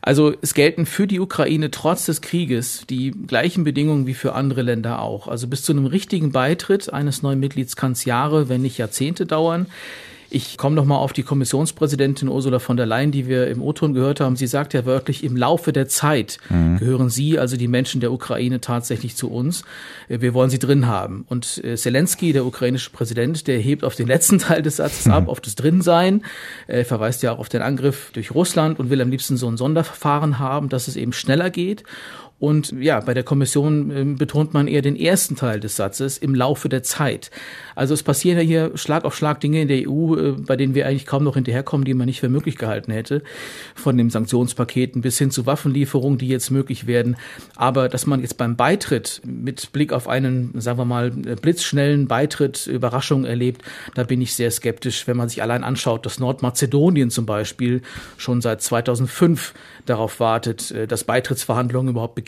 Also 0.01 0.33
es 0.41 0.53
gelten 0.53 0.85
für 0.85 1.05
die 1.05 1.19
Ukraine 1.19 1.69
trotz 1.69 2.05
des 2.05 2.21
Krieges 2.21 2.85
die 2.89 3.11
gleichen 3.11 3.63
Bedingungen 3.63 4.07
wie 4.07 4.13
für 4.13 4.33
andere 4.33 4.61
Länder 4.61 5.01
auch. 5.01 5.27
Also 5.27 5.47
bis 5.47 5.63
zu 5.63 5.73
einem 5.73 5.85
richtigen 5.85 6.31
Beitritt 6.31 6.91
eines 6.93 7.23
neuen 7.23 7.39
Mitglieds 7.39 7.75
kann 7.75 7.91
es 7.91 8.05
Jahre, 8.05 8.47
wenn 8.47 8.61
nicht 8.61 8.77
Jahrzehnte 8.77 9.25
dauern. 9.25 9.65
Ich 10.29 10.57
komme 10.57 10.75
noch 10.75 10.85
mal 10.85 10.97
auf 10.97 11.13
die 11.13 11.23
Kommissionspräsidentin 11.23 12.27
Ursula 12.27 12.59
von 12.59 12.75
der 12.75 12.85
Leyen, 12.85 13.11
die 13.11 13.27
wir 13.27 13.47
im 13.47 13.61
O-Ton 13.61 13.93
gehört 13.93 14.19
haben. 14.19 14.35
Sie 14.35 14.47
sagt 14.47 14.73
ja 14.73 14.85
wörtlich, 14.85 15.23
im 15.23 15.37
Laufe 15.37 15.71
der 15.71 15.87
Zeit 15.87 16.37
mhm. 16.49 16.77
gehören 16.77 17.09
Sie, 17.09 17.39
also 17.39 17.55
die 17.55 17.69
Menschen 17.69 18.01
der 18.01 18.11
Ukraine, 18.11 18.59
tatsächlich 18.59 19.15
zu 19.15 19.31
uns. 19.31 19.63
Äh, 20.09 20.19
wir 20.19 20.33
wollen 20.33 20.49
sie 20.49 20.59
drin 20.59 20.87
haben. 20.87 21.25
Und 21.29 21.63
äh, 21.63 21.77
Zelensky, 21.77 22.33
der 22.33 22.45
ukrainische 22.45 22.89
Präsident, 22.89 23.47
der 23.47 23.59
hebt 23.59 23.85
auf 23.85 23.95
den 23.95 24.07
letzten 24.07 24.39
Teil 24.39 24.61
des 24.61 24.77
Satzes 24.77 25.05
mhm. 25.05 25.13
ab, 25.13 25.27
auf 25.29 25.39
das 25.39 25.55
Drinsein. 25.55 26.23
Er 26.67 26.83
verweist 26.83 27.23
ja 27.23 27.31
auch 27.31 27.39
auf 27.39 27.49
den 27.49 27.61
Angriff 27.61 28.11
durch 28.11 28.31
Russland 28.31 28.79
und 28.79 28.89
will 28.89 29.01
am 29.01 29.09
liebsten 29.09 29.37
so 29.37 29.47
ein 29.47 29.55
Sonderverfahren 29.55 30.39
haben, 30.39 30.67
dass 30.67 30.89
es 30.89 30.97
eben 30.97 31.13
schneller 31.13 31.49
geht. 31.49 31.83
Und 32.39 32.71
ja, 32.79 32.99
bei 32.99 33.15
der 33.15 33.23
Kommission 33.23 33.89
äh, 33.89 34.03
betont 34.03 34.53
man 34.53 34.67
eher 34.67 34.83
den 34.83 34.95
ersten 34.95 35.35
Teil 35.35 35.59
des 35.59 35.75
Satzes 35.75 36.19
im 36.19 36.35
Laufe 36.35 36.69
der 36.69 36.83
Zeit. 36.83 37.31
Also 37.73 37.95
es 37.95 38.03
passieren 38.03 38.37
ja 38.37 38.43
hier 38.43 38.77
Schlag 38.77 39.05
auf 39.05 39.15
Schlag 39.15 39.39
Dinge 39.39 39.61
in 39.61 39.67
der 39.67 39.89
EU, 39.89 40.15
äh, 40.15 40.31
bei 40.33 40.55
denen 40.55 40.75
wir 40.75 40.85
eigentlich 40.87 41.07
kaum 41.07 41.23
noch 41.23 41.33
hinterherkommen, 41.33 41.83
die 41.83 41.95
man 41.95 42.05
nicht 42.05 42.19
für 42.19 42.29
möglich 42.29 42.57
gehalten 42.57 42.91
hätte. 42.91 43.23
Von 43.73 43.97
den 43.97 44.11
Sanktionspaketen 44.11 45.01
bis 45.01 45.17
hin 45.17 45.31
zu 45.31 45.47
Waffenlieferungen, 45.47 46.19
die 46.19 46.27
jetzt 46.27 46.51
möglich 46.51 46.85
werden. 46.85 47.15
Aber 47.55 47.89
dass 47.89 48.05
man 48.05 48.21
jetzt 48.21 48.37
beim 48.37 48.55
Beitritt 48.55 49.21
mit 49.25 49.71
Blick 49.71 49.91
auf 49.91 50.07
einen, 50.07 50.61
sagen 50.61 50.77
wir 50.77 50.85
mal, 50.85 51.09
blitzschnellen 51.09 52.07
Beitritt 52.07 52.67
Überraschungen 52.67 53.25
erlebt, 53.25 53.63
da 53.95 54.03
bin 54.03 54.21
ich 54.21 54.35
sehr 54.35 54.51
skeptisch, 54.51 55.07
wenn 55.07 55.17
man 55.17 55.27
sich 55.27 55.41
allein 55.41 55.63
anschaut, 55.63 56.05
dass 56.05 56.19
Nordmazedonien 56.19 57.09
zum 57.09 57.25
Beispiel 57.25 57.81
schon 58.17 58.41
seit 58.41 58.61
2005 58.61 59.55
darauf 59.87 60.19
wartet, 60.19 60.69
äh, 60.69 60.85
dass 60.85 61.03
Beitrittsverhandlungen 61.03 61.89
überhaupt 61.93 62.13
beginnen. 62.13 62.26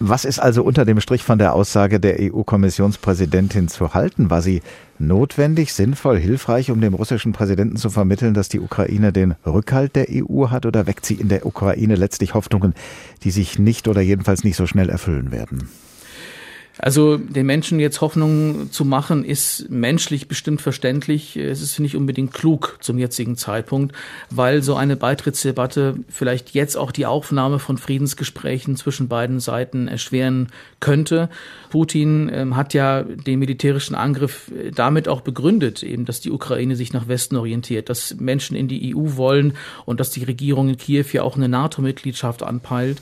Was 0.00 0.24
ist 0.24 0.38
also 0.38 0.62
unter 0.64 0.84
dem 0.84 1.00
Strich 1.00 1.22
von 1.22 1.38
der 1.38 1.54
Aussage 1.54 2.00
der 2.00 2.16
EU-Kommissionspräsidentin 2.20 3.68
zu 3.68 3.94
halten? 3.94 4.28
War 4.28 4.42
sie 4.42 4.60
notwendig, 4.98 5.72
sinnvoll, 5.72 6.18
hilfreich, 6.18 6.70
um 6.70 6.80
dem 6.80 6.94
russischen 6.94 7.32
Präsidenten 7.32 7.76
zu 7.76 7.90
vermitteln, 7.90 8.34
dass 8.34 8.48
die 8.48 8.60
Ukraine 8.60 9.12
den 9.12 9.34
Rückhalt 9.46 9.96
der 9.96 10.08
EU 10.10 10.48
hat 10.50 10.66
oder 10.66 10.86
weckt 10.86 11.06
sie 11.06 11.14
in 11.14 11.28
der 11.28 11.46
Ukraine 11.46 11.94
letztlich 11.94 12.34
Hoffnungen, 12.34 12.74
die 13.22 13.30
sich 13.30 13.58
nicht 13.58 13.88
oder 13.88 14.00
jedenfalls 14.00 14.44
nicht 14.44 14.56
so 14.56 14.66
schnell 14.66 14.90
erfüllen 14.90 15.30
werden? 15.30 15.68
Also 16.78 17.18
den 17.18 17.46
Menschen 17.46 17.78
jetzt 17.78 18.00
Hoffnung 18.00 18.72
zu 18.72 18.84
machen, 18.84 19.24
ist 19.24 19.70
menschlich 19.70 20.26
bestimmt 20.26 20.60
verständlich. 20.60 21.36
Es 21.36 21.62
ist 21.62 21.78
nicht 21.78 21.96
unbedingt 21.96 22.32
klug 22.32 22.78
zum 22.80 22.98
jetzigen 22.98 23.36
Zeitpunkt, 23.36 23.94
weil 24.30 24.60
so 24.62 24.74
eine 24.74 24.96
Beitrittsdebatte 24.96 25.94
vielleicht 26.08 26.50
jetzt 26.50 26.76
auch 26.76 26.90
die 26.90 27.06
Aufnahme 27.06 27.60
von 27.60 27.78
Friedensgesprächen 27.78 28.74
zwischen 28.76 29.06
beiden 29.06 29.38
Seiten 29.38 29.86
erschweren 29.86 30.48
könnte. 30.80 31.28
Putin 31.70 32.28
ähm, 32.32 32.56
hat 32.56 32.74
ja 32.74 33.02
den 33.02 33.38
militärischen 33.38 33.94
Angriff 33.94 34.50
äh, 34.50 34.72
damit 34.72 35.06
auch 35.08 35.20
begründet, 35.20 35.84
eben, 35.84 36.04
dass 36.04 36.20
die 36.20 36.32
Ukraine 36.32 36.74
sich 36.74 36.92
nach 36.92 37.06
Westen 37.06 37.36
orientiert, 37.36 37.88
dass 37.88 38.16
Menschen 38.16 38.56
in 38.56 38.66
die 38.66 38.94
EU 38.96 39.16
wollen 39.16 39.54
und 39.84 40.00
dass 40.00 40.10
die 40.10 40.24
Regierung 40.24 40.68
in 40.68 40.76
Kiew 40.76 41.06
ja 41.12 41.22
auch 41.22 41.36
eine 41.36 41.48
NATO-Mitgliedschaft 41.48 42.42
anpeilt. 42.42 43.00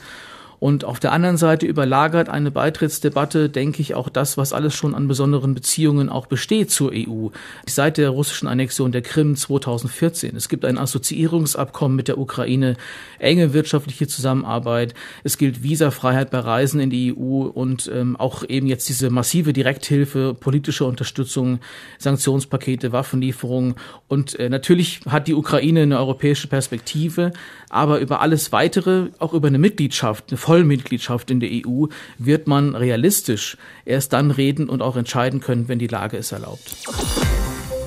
Und 0.63 0.85
auf 0.85 1.01
der 1.01 1.11
anderen 1.11 1.39
Seite 1.39 1.67
überlagert 1.67 2.29
eine 2.29 2.53
Beitrittsdebatte, 2.53 3.49
denke 3.49 3.83
ich, 3.83 3.97
auch 3.97 4.09
das, 4.09 4.37
was 4.37 4.53
alles 4.53 4.77
schon 4.77 4.95
an 4.95 5.09
besonderen 5.09 5.55
Beziehungen 5.55 6.09
auch 6.09 6.27
besteht 6.27 6.71
zur 6.71 6.93
EU. 6.95 7.31
Seit 7.67 7.97
der 7.97 8.11
russischen 8.11 8.47
Annexion 8.47 8.93
der 8.93 9.03
Krim 9.03 9.35
2014. 9.35 10.37
Es 10.37 10.49
gibt 10.49 10.65
ein 10.65 10.79
Assoziierungsabkommen 10.79 11.97
mit 11.97 12.07
der 12.07 12.17
Ukraine, 12.17 12.77
enge 13.19 13.55
wirtschaftliche 13.55 14.07
Zusammenarbeit. 14.07 14.95
Es 15.25 15.37
gilt 15.37 15.65
Visafreiheit 15.65 16.31
bei 16.31 16.39
Reisen 16.39 16.79
in 16.79 16.91
die 16.91 17.13
EU 17.13 17.43
und 17.43 17.91
ähm, 17.93 18.15
auch 18.15 18.49
eben 18.49 18.69
jetzt 18.69 18.89
diese 18.89 19.11
massive 19.11 19.53
Direkthilfe, 19.53 20.33
politische 20.33 20.85
Unterstützung, 20.85 21.59
Sanktionspakete, 21.99 22.93
Waffenlieferungen. 22.93 23.75
Und 24.07 24.39
äh, 24.39 24.49
natürlich 24.49 25.01
hat 25.09 25.27
die 25.27 25.35
Ukraine 25.35 25.83
eine 25.83 25.99
europäische 25.99 26.47
Perspektive, 26.47 27.33
aber 27.69 27.99
über 27.99 28.21
alles 28.21 28.53
weitere, 28.53 29.07
auch 29.19 29.33
über 29.33 29.49
eine 29.49 29.59
Mitgliedschaft, 29.59 30.27
eine 30.29 30.37
Vollmitgliedschaft 30.53 31.31
in 31.31 31.41
der 31.41 31.49
EU 31.51 31.87
wird 32.19 32.47
man 32.47 32.75
realistisch 32.75 33.57
erst 33.87 34.13
dann 34.13 34.31
reden 34.31 34.69
und 34.69 34.83
auch 34.83 34.97
entscheiden 34.97 35.41
können, 35.41 35.67
wenn 35.69 35.79
die 35.79 35.87
Lage 35.87 36.19
es 36.19 36.31
erlaubt. 36.31 36.77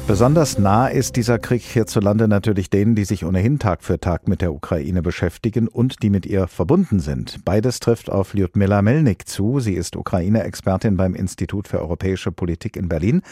Besonders 0.08 0.60
nah 0.60 0.88
ist 0.88 1.16
dieser 1.16 1.40
Krieg 1.40 1.64
hierzulande 1.64 2.28
natürlich 2.28 2.70
denen, 2.70 2.94
die 2.94 3.06
sich 3.06 3.26
ohnehin 3.26 3.58
Tag 3.58 3.84
für 3.84 4.00
Tag 4.00 4.28
mit 4.28 4.40
der 4.40 4.54
Ukraine 4.54 5.02
beschäftigen 5.02 5.68
und 5.68 6.04
die 6.04 6.12
mit 6.12 6.28
ihr 6.28 6.48
verbunden 6.48 7.00
sind. 7.00 7.44
Beides 7.44 7.80
trifft 7.80 8.12
auf 8.12 8.36
Lyudmila 8.36 8.84
Melnik 8.84 9.28
zu. 9.28 9.60
Sie 9.60 9.74
ist 9.74 9.96
Ukraine-Expertin 9.96 10.96
beim 10.96 11.16
Institut 11.16 11.68
für 11.68 11.80
europäische 11.80 12.32
Politik 12.32 12.78
in 12.78 12.88
Berlin 12.88 13.24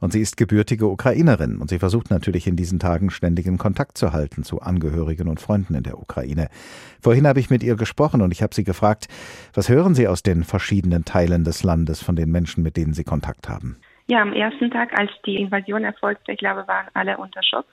und 0.00 0.12
sie 0.12 0.20
ist 0.20 0.36
gebürtige 0.36 0.88
Ukrainerin 0.88 1.56
und 1.56 1.70
sie 1.70 1.78
versucht 1.78 2.10
natürlich 2.10 2.46
in 2.46 2.56
diesen 2.56 2.78
Tagen 2.78 3.08
ständigen 3.08 3.56
Kontakt 3.56 3.96
zu 3.96 4.12
halten 4.12 4.42
zu 4.42 4.60
Angehörigen 4.60 5.28
und 5.28 5.40
Freunden 5.40 5.74
in 5.74 5.82
der 5.82 5.98
Ukraine. 5.98 6.48
Vorhin 7.00 7.26
habe 7.26 7.40
ich 7.40 7.48
mit 7.48 7.62
ihr 7.62 7.76
gesprochen 7.76 8.20
und 8.20 8.32
ich 8.32 8.42
habe 8.42 8.54
sie 8.54 8.64
gefragt, 8.64 9.08
was 9.54 9.70
hören 9.70 9.94
Sie 9.94 10.06
aus 10.06 10.22
den 10.22 10.44
verschiedenen 10.44 11.06
Teilen 11.06 11.44
des 11.44 11.62
Landes 11.62 12.00
von 12.00 12.16
den 12.16 12.30
Menschen, 12.30 12.62
mit 12.62 12.76
denen 12.76 12.92
Sie 12.92 13.04
Kontakt 13.04 13.48
haben? 13.48 13.78
Ja, 14.08 14.22
am 14.22 14.32
ersten 14.32 14.70
Tag, 14.70 14.98
als 14.98 15.10
die 15.26 15.36
Invasion 15.36 15.84
erfolgte, 15.84 16.32
ich 16.32 16.38
glaube, 16.38 16.66
waren 16.66 16.88
alle 16.94 17.18
unter 17.18 17.42
Schock. 17.42 17.66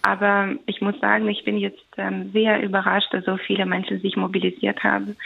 Aber 0.00 0.54
ich 0.66 0.80
muss 0.80 0.98
sagen, 1.00 1.28
ich 1.28 1.44
bin 1.44 1.58
jetzt 1.58 1.84
ähm, 1.98 2.30
sehr 2.32 2.62
überrascht, 2.62 3.12
dass 3.12 3.24
so 3.24 3.36
viele 3.36 3.66
Menschen 3.66 4.00
sich 4.00 4.16
mobilisiert 4.16 4.82
haben 4.84 5.16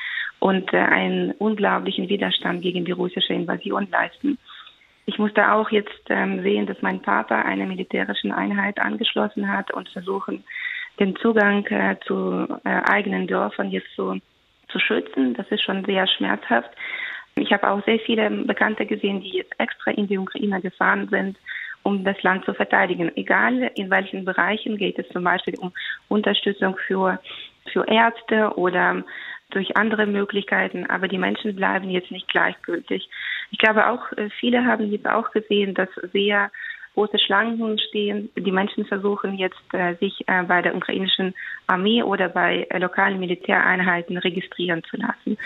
und 0.40 0.72
äh, 0.72 0.78
einen 0.78 1.32
unglaublichen 1.32 2.08
Widerstand 2.08 2.62
gegen 2.62 2.84
die 2.84 2.92
russische 2.92 3.32
Invasion 3.32 3.88
leisten. 3.90 4.38
Ich 5.06 5.18
musste 5.18 5.52
auch 5.52 5.70
jetzt 5.70 6.02
ähm, 6.08 6.42
sehen, 6.42 6.66
dass 6.66 6.82
mein 6.82 7.00
Papa 7.00 7.42
einer 7.42 7.66
militärischen 7.66 8.32
Einheit 8.32 8.80
angeschlossen 8.80 9.52
hat 9.52 9.72
und 9.72 9.88
versuchen, 9.90 10.42
den 10.98 11.14
Zugang 11.16 11.64
äh, 11.66 11.96
zu 12.06 12.46
äh, 12.64 12.68
eigenen 12.90 13.26
Dörfern 13.26 13.70
jetzt 13.70 13.94
zu, 13.94 14.18
zu 14.68 14.78
schützen. 14.78 15.34
Das 15.34 15.46
ist 15.50 15.62
schon 15.62 15.84
sehr 15.84 16.06
schmerzhaft. 16.06 16.70
Ich 17.36 17.52
habe 17.52 17.70
auch 17.70 17.84
sehr 17.84 17.98
viele 18.00 18.30
Bekannte 18.30 18.86
gesehen, 18.86 19.20
die 19.20 19.38
jetzt 19.38 19.58
extra 19.58 19.92
in 19.92 20.06
die 20.06 20.18
Ukraine 20.18 20.60
gefahren 20.60 21.08
sind, 21.08 21.38
um 21.82 22.04
das 22.04 22.22
Land 22.22 22.44
zu 22.44 22.54
verteidigen. 22.54 23.10
Egal 23.16 23.70
in 23.74 23.90
welchen 23.90 24.24
Bereichen 24.24 24.76
geht 24.76 24.98
es 24.98 25.08
zum 25.08 25.24
Beispiel 25.24 25.58
um 25.58 25.72
Unterstützung 26.08 26.76
für, 26.86 27.18
für 27.72 27.86
Ärzte 27.88 28.56
oder 28.56 29.04
durch 29.50 29.76
andere 29.76 30.06
Möglichkeiten, 30.06 30.86
aber 30.86 31.08
die 31.08 31.18
Menschen 31.18 31.56
bleiben 31.56 31.90
jetzt 31.90 32.10
nicht 32.10 32.28
gleichgültig. 32.28 33.08
Ich 33.50 33.58
glaube 33.58 33.88
auch, 33.88 34.12
äh, 34.12 34.30
viele 34.38 34.64
haben 34.64 34.90
jetzt 34.90 35.08
auch 35.08 35.30
gesehen, 35.32 35.74
dass 35.74 35.88
sehr 36.12 36.50
große 36.94 37.18
Schlangen 37.18 37.78
stehen. 37.78 38.30
Die 38.36 38.52
Menschen 38.52 38.84
versuchen 38.84 39.34
jetzt, 39.34 39.62
äh, 39.72 39.94
sich 39.96 40.22
äh, 40.26 40.42
bei 40.44 40.62
der 40.62 40.74
ukrainischen 40.74 41.34
Armee 41.66 42.02
oder 42.02 42.28
bei 42.28 42.66
lokalen 42.78 43.18
Militäreinheiten 43.20 44.18
registrieren 44.18 44.82
zu 44.84 44.96
lassen. 44.96 45.38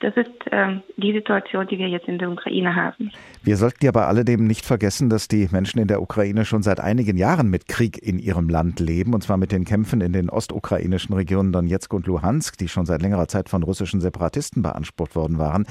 Das 0.00 0.16
ist 0.16 0.30
ähm, 0.52 0.82
die 0.96 1.12
Situation, 1.12 1.66
die 1.66 1.78
wir 1.78 1.88
jetzt 1.88 2.06
in 2.06 2.18
der 2.18 2.30
Ukraine 2.30 2.76
haben. 2.76 3.10
Wir 3.42 3.56
sollten 3.56 3.84
ja 3.84 3.90
bei 3.90 4.04
alledem 4.04 4.46
nicht 4.46 4.64
vergessen, 4.64 5.10
dass 5.10 5.26
die 5.26 5.48
Menschen 5.50 5.80
in 5.80 5.88
der 5.88 6.00
Ukraine 6.00 6.44
schon 6.44 6.62
seit 6.62 6.78
einigen 6.78 7.16
Jahren 7.16 7.50
mit 7.50 7.66
Krieg 7.66 8.00
in 8.00 8.20
ihrem 8.20 8.48
Land 8.48 8.78
leben, 8.78 9.12
und 9.12 9.22
zwar 9.22 9.38
mit 9.38 9.50
den 9.50 9.64
Kämpfen 9.64 10.00
in 10.00 10.12
den 10.12 10.30
ostukrainischen 10.30 11.14
Regionen 11.14 11.52
Donetsk 11.52 11.92
und 11.92 12.06
Luhansk, 12.06 12.56
die 12.58 12.68
schon 12.68 12.86
seit 12.86 13.02
längerer 13.02 13.26
Zeit 13.26 13.48
von 13.48 13.64
russischen 13.64 14.00
Separatisten 14.00 14.62
beansprucht 14.62 15.16
worden 15.16 15.38
waren. 15.38 15.66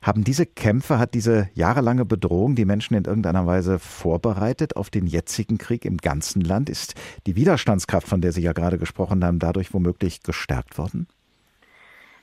Haben 0.00 0.24
diese 0.24 0.46
Kämpfe, 0.46 0.98
hat 0.98 1.12
diese 1.12 1.50
jahrelange 1.54 2.06
Bedrohung 2.06 2.54
die 2.54 2.64
Menschen 2.64 2.94
in 2.94 3.04
irgendeiner 3.04 3.46
Weise 3.46 3.78
vorbereitet 3.78 4.76
auf 4.76 4.88
den 4.88 5.06
jetzigen 5.06 5.58
Krieg 5.58 5.84
im 5.84 5.98
ganzen 5.98 6.40
Land? 6.40 6.70
Ist 6.70 6.94
die 7.26 7.36
Widerstandskraft, 7.36 8.08
von 8.08 8.20
der 8.20 8.32
Sie 8.32 8.42
ja 8.42 8.52
gerade 8.52 8.78
gesprochen 8.78 9.24
haben, 9.24 9.40
dadurch 9.40 9.74
womöglich 9.74 10.22
gestärkt 10.22 10.78
worden? 10.78 11.08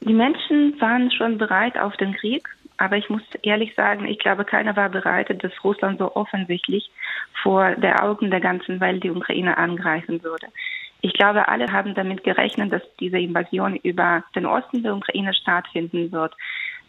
Die 0.06 0.14
Menschen 0.14 0.80
waren 0.80 1.10
schon 1.10 1.40
bereit 1.40 1.80
auf 1.80 1.98
den 1.98 2.14
Krieg, 2.14 2.48
aber 2.78 2.96
ich 2.96 3.10
muss 3.10 3.24
ehrlich 3.42 3.74
sagen, 3.74 4.06
ich 4.06 4.20
glaube, 4.20 4.46
keiner 4.46 4.76
war 4.76 4.90
bereit, 4.90 5.44
dass 5.44 5.64
Russland 5.64 5.98
so 5.98 6.16
offensichtlich 6.16 6.92
vor 7.42 7.76
der 7.76 8.04
Augen 8.04 8.30
der 8.30 8.40
ganzen 8.40 8.80
Welt 8.80 9.04
die 9.04 9.10
Ukraine 9.10 9.58
angreifen 9.58 10.22
würde. 10.24 10.48
Ich 11.02 11.14
glaube, 11.14 11.48
alle 11.48 11.72
haben 11.72 11.96
damit 11.96 12.24
gerechnet, 12.24 12.72
dass 12.72 12.84
diese 13.00 13.18
Invasion 13.18 13.78
über 13.78 14.24
den 14.36 14.46
Osten 14.46 14.84
der 14.84 14.96
Ukraine 14.96 15.34
stattfinden 15.34 16.12
wird, 16.12 16.36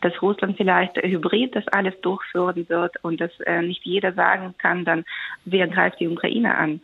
dass 0.03 0.21
Russland 0.21 0.59
vielleicht 0.59 0.97
hybrid 0.97 1.57
das 1.57 1.67
alles 1.69 1.99
durchführen 2.03 2.69
wird 2.69 3.03
und 3.03 3.19
dass 3.19 3.33
äh, 3.41 3.63
nicht 3.63 3.85
jeder 3.85 4.13
sagen 4.13 4.55
kann, 4.59 4.85
dann 4.85 5.05
wer 5.47 5.69
greift 5.69 6.01
die 6.01 6.09
Ukraine 6.09 6.55
an. 6.55 6.83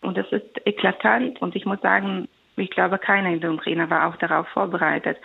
Und 0.00 0.16
das 0.16 0.30
ist 0.30 0.64
eklatant 0.64 1.42
und 1.42 1.56
ich 1.56 1.64
muss 1.64 1.80
sagen, 1.80 2.28
ich 2.56 2.70
glaube, 2.70 2.98
keiner 2.98 3.30
in 3.30 3.40
der 3.40 3.52
Ukraine 3.52 3.88
war 3.90 4.08
auch 4.08 4.16
darauf 4.16 4.48
vorbereitet. 4.48 5.18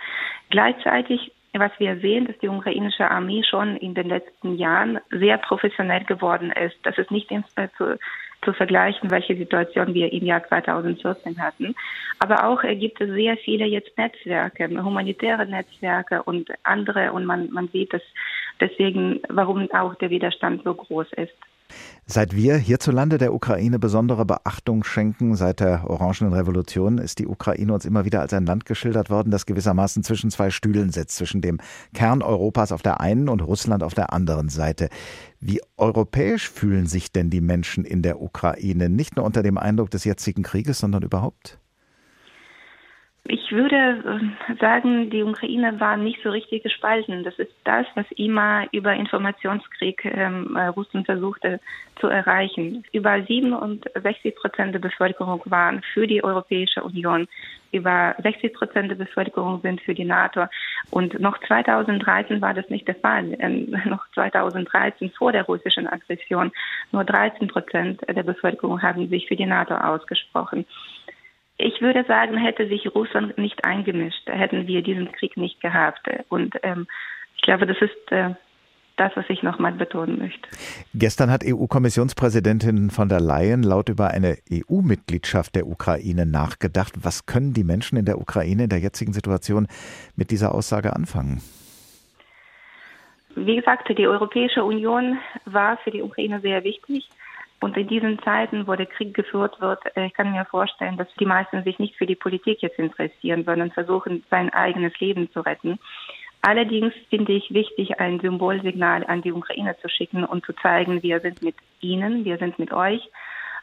Gleichzeitig, 0.50 1.32
was 1.52 1.72
wir 1.78 1.98
sehen, 1.98 2.26
dass 2.26 2.38
die 2.38 2.48
ukrainische 2.48 3.10
Armee 3.10 3.42
schon 3.42 3.76
in 3.76 3.94
den 3.94 4.08
letzten 4.08 4.56
Jahren 4.56 4.98
sehr 5.10 5.38
professionell 5.38 6.04
geworden 6.04 6.52
ist. 6.52 6.76
Das 6.82 6.96
ist 6.98 7.10
nicht 7.10 7.28
zu, 7.76 7.98
zu 8.42 8.52
vergleichen, 8.52 9.10
welche 9.10 9.36
Situation 9.36 9.94
wir 9.94 10.12
im 10.12 10.24
Jahr 10.24 10.46
2014 10.46 11.40
hatten. 11.40 11.74
Aber 12.18 12.46
auch 12.46 12.62
äh, 12.62 12.76
gibt 12.76 13.00
es 13.00 13.10
sehr 13.10 13.36
viele 13.36 13.66
jetzt 13.66 13.96
Netzwerke, 13.98 14.68
humanitäre 14.82 15.46
Netzwerke 15.46 16.22
und 16.22 16.50
andere. 16.62 17.12
Und 17.12 17.24
man, 17.24 17.50
man 17.50 17.68
sieht 17.68 17.92
dass 17.92 18.02
deswegen, 18.60 19.20
warum 19.28 19.70
auch 19.72 19.94
der 19.96 20.10
Widerstand 20.10 20.62
so 20.64 20.74
groß 20.74 21.12
ist. 21.14 21.34
Seit 22.10 22.34
wir 22.34 22.56
hierzulande 22.56 23.18
der 23.18 23.34
Ukraine 23.34 23.78
besondere 23.78 24.24
Beachtung 24.24 24.82
schenken, 24.82 25.36
seit 25.36 25.60
der 25.60 25.90
Orangenen 25.90 26.32
Revolution, 26.32 26.96
ist 26.96 27.18
die 27.18 27.26
Ukraine 27.26 27.74
uns 27.74 27.84
immer 27.84 28.06
wieder 28.06 28.22
als 28.22 28.32
ein 28.32 28.46
Land 28.46 28.64
geschildert 28.64 29.10
worden, 29.10 29.30
das 29.30 29.44
gewissermaßen 29.44 30.02
zwischen 30.02 30.30
zwei 30.30 30.48
Stühlen 30.48 30.90
sitzt, 30.90 31.16
zwischen 31.16 31.42
dem 31.42 31.58
Kern 31.92 32.22
Europas 32.22 32.72
auf 32.72 32.80
der 32.80 33.02
einen 33.02 33.28
und 33.28 33.42
Russland 33.42 33.82
auf 33.82 33.92
der 33.92 34.10
anderen 34.14 34.48
Seite. 34.48 34.88
Wie 35.38 35.60
europäisch 35.76 36.48
fühlen 36.48 36.86
sich 36.86 37.12
denn 37.12 37.28
die 37.28 37.42
Menschen 37.42 37.84
in 37.84 38.00
der 38.00 38.22
Ukraine, 38.22 38.88
nicht 38.88 39.16
nur 39.16 39.26
unter 39.26 39.42
dem 39.42 39.58
Eindruck 39.58 39.90
des 39.90 40.04
jetzigen 40.04 40.42
Krieges, 40.42 40.78
sondern 40.78 41.02
überhaupt? 41.02 41.58
Ich 43.30 43.52
würde 43.52 43.76
äh, 43.76 44.54
sagen, 44.58 45.10
die 45.10 45.22
Ukraine 45.22 45.78
war 45.78 45.98
nicht 45.98 46.18
so 46.22 46.30
richtig 46.30 46.62
gespalten. 46.62 47.24
Das 47.24 47.38
ist 47.38 47.52
das, 47.64 47.86
was 47.94 48.06
immer 48.12 48.64
über 48.72 48.94
Informationskrieg 48.94 50.02
ähm, 50.06 50.56
äh, 50.56 50.68
Russland 50.68 51.04
versuchte 51.04 51.60
zu 52.00 52.06
erreichen. 52.06 52.84
Über 52.90 53.22
67 53.22 54.34
Prozent 54.34 54.74
der 54.74 54.78
Bevölkerung 54.78 55.42
waren 55.44 55.82
für 55.92 56.06
die 56.06 56.24
Europäische 56.24 56.82
Union. 56.82 57.28
Über 57.70 58.16
60 58.22 58.54
Prozent 58.54 58.90
der 58.90 58.96
Bevölkerung 58.96 59.60
sind 59.60 59.82
für 59.82 59.92
die 59.92 60.06
NATO. 60.06 60.46
Und 60.90 61.20
noch 61.20 61.38
2013 61.46 62.40
war 62.40 62.54
das 62.54 62.70
nicht 62.70 62.88
der 62.88 62.94
Fall. 62.94 63.36
Ähm, 63.40 63.76
noch 63.84 64.06
2013 64.14 65.10
vor 65.10 65.32
der 65.32 65.42
russischen 65.42 65.86
Aggression 65.86 66.50
nur 66.92 67.04
13 67.04 67.46
Prozent 67.48 68.00
der 68.08 68.22
Bevölkerung 68.22 68.80
haben 68.80 69.06
sich 69.10 69.28
für 69.28 69.36
die 69.36 69.44
NATO 69.44 69.74
ausgesprochen. 69.74 70.64
Ich 71.58 71.80
würde 71.80 72.04
sagen, 72.06 72.36
hätte 72.36 72.68
sich 72.68 72.94
Russland 72.94 73.36
nicht 73.36 73.64
eingemischt, 73.64 74.28
hätten 74.28 74.68
wir 74.68 74.82
diesen 74.82 75.10
Krieg 75.10 75.36
nicht 75.36 75.60
gehabt. 75.60 76.08
Und 76.28 76.54
ähm, 76.62 76.86
ich 77.36 77.42
glaube, 77.42 77.66
das 77.66 77.76
ist 77.80 78.12
äh, 78.12 78.30
das, 78.98 79.12
was 79.16 79.24
ich 79.28 79.42
nochmal 79.42 79.72
betonen 79.72 80.18
möchte. 80.18 80.48
Gestern 80.94 81.30
hat 81.30 81.42
EU-Kommissionspräsidentin 81.44 82.90
von 82.90 83.08
der 83.08 83.20
Leyen 83.20 83.64
laut 83.64 83.88
über 83.88 84.08
eine 84.08 84.36
EU-Mitgliedschaft 84.52 85.56
der 85.56 85.66
Ukraine 85.66 86.26
nachgedacht. 86.26 86.94
Was 87.02 87.26
können 87.26 87.54
die 87.54 87.64
Menschen 87.64 87.98
in 87.98 88.04
der 88.04 88.20
Ukraine 88.20 88.64
in 88.64 88.68
der 88.68 88.78
jetzigen 88.80 89.12
Situation 89.12 89.66
mit 90.16 90.30
dieser 90.30 90.54
Aussage 90.54 90.94
anfangen? 90.94 91.40
Wie 93.34 93.56
gesagt, 93.56 93.88
die 93.96 94.06
Europäische 94.06 94.64
Union 94.64 95.18
war 95.44 95.76
für 95.78 95.90
die 95.90 96.02
Ukraine 96.02 96.40
sehr 96.40 96.64
wichtig. 96.64 97.08
Und 97.60 97.76
in 97.76 97.88
diesen 97.88 98.20
Zeiten, 98.22 98.66
wo 98.66 98.74
der 98.76 98.86
Krieg 98.86 99.14
geführt 99.14 99.60
wird, 99.60 99.80
äh, 99.96 100.06
ich 100.06 100.14
kann 100.14 100.32
mir 100.32 100.44
vorstellen, 100.44 100.96
dass 100.96 101.08
die 101.18 101.26
meisten 101.26 101.64
sich 101.64 101.78
nicht 101.78 101.96
für 101.96 102.06
die 102.06 102.14
Politik 102.14 102.62
jetzt 102.62 102.78
interessieren, 102.78 103.44
sondern 103.44 103.72
versuchen, 103.72 104.24
sein 104.30 104.50
eigenes 104.50 104.98
Leben 105.00 105.30
zu 105.32 105.40
retten. 105.40 105.78
Allerdings 106.40 106.94
finde 107.10 107.32
ich 107.32 107.52
wichtig, 107.52 107.98
ein 107.98 108.20
Symbolsignal 108.20 109.04
an 109.04 109.22
die 109.22 109.32
Ukraine 109.32 109.76
zu 109.82 109.88
schicken 109.88 110.24
und 110.24 110.46
zu 110.46 110.52
zeigen, 110.54 111.02
wir 111.02 111.18
sind 111.20 111.42
mit 111.42 111.56
Ihnen, 111.80 112.24
wir 112.24 112.38
sind 112.38 112.58
mit 112.60 112.72
euch. 112.72 113.10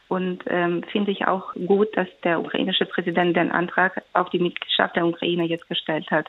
Und 0.08 0.44
ähm, 0.46 0.84
finde 0.92 1.10
ich 1.10 1.26
auch 1.26 1.54
gut, 1.54 1.88
dass 1.96 2.06
der 2.22 2.38
ukrainische 2.38 2.84
Präsident 2.84 3.36
den 3.36 3.50
Antrag 3.50 4.02
auf 4.12 4.30
die 4.30 4.38
Mitgliedschaft 4.38 4.94
der 4.94 5.06
Ukraine 5.06 5.44
jetzt 5.44 5.68
gestellt 5.68 6.10
hat 6.10 6.28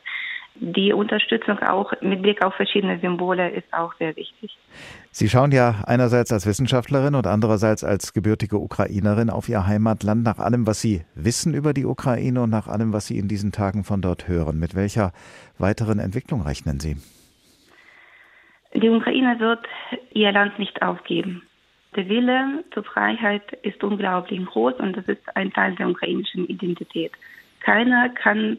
die 0.55 0.91
Unterstützung 0.91 1.59
auch 1.59 1.93
mit 2.01 2.21
Blick 2.21 2.43
auf 2.43 2.55
verschiedene 2.55 2.99
Symbole 2.99 3.49
ist 3.49 3.71
auch 3.73 3.93
sehr 3.95 4.15
wichtig. 4.15 4.57
Sie 5.11 5.29
schauen 5.29 5.51
ja 5.51 5.75
einerseits 5.85 6.31
als 6.31 6.47
Wissenschaftlerin 6.47 7.15
und 7.15 7.27
andererseits 7.27 7.83
als 7.83 8.13
gebürtige 8.13 8.57
Ukrainerin 8.57 9.29
auf 9.29 9.49
Ihr 9.49 9.67
Heimatland 9.67 10.23
nach 10.23 10.39
allem, 10.39 10.65
was 10.65 10.81
Sie 10.81 11.01
wissen 11.15 11.53
über 11.53 11.73
die 11.73 11.85
Ukraine 11.85 12.41
und 12.41 12.49
nach 12.49 12.67
allem, 12.67 12.93
was 12.93 13.07
Sie 13.07 13.17
in 13.17 13.27
diesen 13.27 13.51
Tagen 13.51 13.83
von 13.83 14.01
dort 14.01 14.27
hören. 14.27 14.59
Mit 14.59 14.75
welcher 14.75 15.11
weiteren 15.59 15.99
Entwicklung 15.99 16.41
rechnen 16.41 16.79
Sie? 16.79 16.97
Die 18.73 18.89
Ukraine 18.89 19.39
wird 19.39 19.65
ihr 20.11 20.31
Land 20.31 20.59
nicht 20.59 20.81
aufgeben. 20.81 21.43
Der 21.95 22.09
Wille 22.09 22.63
zur 22.73 22.83
Freiheit 22.83 23.53
ist 23.63 23.83
unglaublich 23.83 24.45
groß 24.45 24.75
und 24.75 24.97
das 24.97 25.05
ist 25.05 25.35
ein 25.35 25.51
Teil 25.51 25.75
der 25.75 25.89
ukrainischen 25.89 26.47
Identität. 26.47 27.11
Keiner 27.61 28.09
kann 28.09 28.57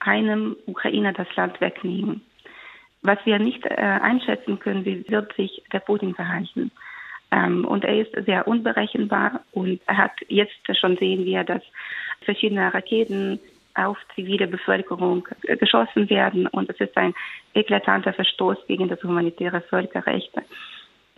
einem 0.00 0.56
Ukrainer 0.66 1.12
das 1.12 1.28
Land 1.36 1.60
wegnehmen. 1.60 2.22
Was 3.02 3.18
wir 3.24 3.38
nicht 3.38 3.64
äh, 3.64 3.74
einschätzen 3.76 4.58
können, 4.58 4.84
wie 4.84 5.08
wird 5.08 5.34
sich 5.34 5.62
der 5.72 5.80
Putin 5.80 6.14
verhalten. 6.14 6.70
Ähm, 7.30 7.64
und 7.64 7.84
er 7.84 8.00
ist 8.00 8.12
sehr 8.26 8.46
unberechenbar 8.46 9.40
und 9.52 9.80
er 9.86 9.96
hat 9.96 10.12
jetzt 10.28 10.76
schon 10.78 10.96
sehen 10.96 11.24
wir, 11.24 11.44
dass 11.44 11.62
verschiedene 12.22 12.72
Raketen 12.74 13.38
auf 13.74 13.96
zivile 14.14 14.48
Bevölkerung 14.48 15.26
geschossen 15.42 16.10
werden 16.10 16.48
und 16.48 16.68
es 16.68 16.80
ist 16.80 16.96
ein 16.96 17.14
eklatanter 17.54 18.12
Verstoß 18.12 18.58
gegen 18.66 18.88
das 18.88 19.02
humanitäre 19.02 19.60
Völkerrecht. 19.60 20.32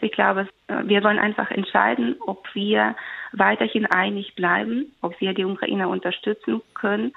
Ich 0.03 0.12
glaube, 0.12 0.49
wir 0.69 1.01
sollen 1.01 1.19
einfach 1.19 1.51
entscheiden, 1.51 2.17
ob 2.21 2.47
wir 2.55 2.95
weiterhin 3.33 3.87
einig 3.87 4.35
bleiben, 4.35 4.93
ob 5.01 5.19
wir 5.21 5.33
die 5.33 5.45
Ukraine 5.45 5.89
unterstützen 5.89 6.61
können 6.75 7.12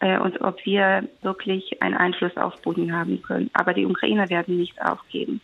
äh, 0.00 0.18
und 0.18 0.40
ob 0.40 0.64
wir 0.64 1.08
wirklich 1.22 1.80
einen 1.80 1.94
Einfluss 1.94 2.36
auf 2.36 2.60
Putin 2.62 2.92
haben 2.92 3.22
können. 3.22 3.50
Aber 3.52 3.74
die 3.74 3.86
Ukrainer 3.86 4.28
werden 4.28 4.56
nicht 4.56 4.80
aufgeben. 4.82 5.40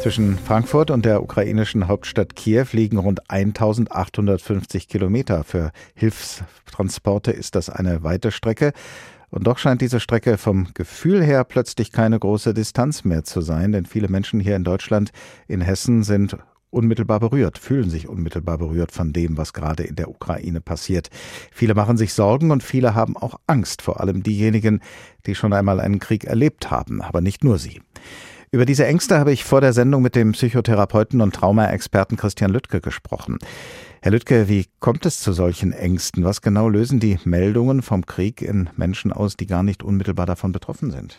Zwischen 0.00 0.38
Frankfurt 0.38 0.90
und 0.90 1.04
der 1.04 1.22
ukrainischen 1.22 1.86
Hauptstadt 1.86 2.34
Kiew 2.34 2.66
liegen 2.72 2.96
rund 2.96 3.28
1850 3.28 4.88
Kilometer. 4.88 5.44
Für 5.44 5.72
Hilfstransporte 5.94 7.32
ist 7.32 7.54
das 7.54 7.68
eine 7.68 8.02
weite 8.02 8.30
Strecke. 8.30 8.72
Und 9.30 9.46
doch 9.46 9.58
scheint 9.58 9.80
diese 9.80 10.00
Strecke 10.00 10.38
vom 10.38 10.68
Gefühl 10.74 11.22
her 11.22 11.44
plötzlich 11.44 11.92
keine 11.92 12.18
große 12.18 12.52
Distanz 12.52 13.04
mehr 13.04 13.22
zu 13.22 13.40
sein, 13.42 13.72
denn 13.72 13.86
viele 13.86 14.08
Menschen 14.08 14.40
hier 14.40 14.56
in 14.56 14.64
Deutschland, 14.64 15.10
in 15.46 15.60
Hessen 15.60 16.02
sind 16.02 16.36
unmittelbar 16.70 17.20
berührt, 17.20 17.58
fühlen 17.58 17.90
sich 17.90 18.08
unmittelbar 18.08 18.58
berührt 18.58 18.92
von 18.92 19.12
dem, 19.12 19.36
was 19.36 19.52
gerade 19.52 19.82
in 19.82 19.96
der 19.96 20.08
Ukraine 20.08 20.60
passiert. 20.60 21.08
Viele 21.52 21.74
machen 21.74 21.96
sich 21.96 22.14
Sorgen 22.14 22.50
und 22.50 22.62
viele 22.62 22.94
haben 22.94 23.16
auch 23.16 23.38
Angst, 23.46 23.82
vor 23.82 24.00
allem 24.00 24.22
diejenigen, 24.22 24.80
die 25.26 25.34
schon 25.34 25.52
einmal 25.52 25.80
einen 25.80 25.98
Krieg 25.98 26.24
erlebt 26.24 26.70
haben, 26.70 27.02
aber 27.02 27.20
nicht 27.20 27.44
nur 27.44 27.58
sie. 27.58 27.80
Über 28.52 28.64
diese 28.64 28.84
Ängste 28.84 29.18
habe 29.18 29.32
ich 29.32 29.44
vor 29.44 29.60
der 29.60 29.72
Sendung 29.72 30.02
mit 30.02 30.16
dem 30.16 30.32
Psychotherapeuten 30.32 31.20
und 31.20 31.34
Traumaexperten 31.34 32.16
Christian 32.16 32.50
Lüttke 32.50 32.80
gesprochen. 32.80 33.38
Herr 34.02 34.10
Lüttke, 34.10 34.48
wie 34.48 34.66
kommt 34.80 35.06
es 35.06 35.20
zu 35.20 35.32
solchen 35.32 35.72
Ängsten? 35.72 36.24
Was 36.24 36.42
genau 36.42 36.68
lösen 36.68 36.98
die 36.98 37.18
Meldungen 37.24 37.80
vom 37.80 38.06
Krieg 38.06 38.42
in 38.42 38.68
Menschen 38.74 39.12
aus, 39.12 39.36
die 39.36 39.46
gar 39.46 39.62
nicht 39.62 39.84
unmittelbar 39.84 40.26
davon 40.26 40.50
betroffen 40.50 40.90
sind? 40.90 41.18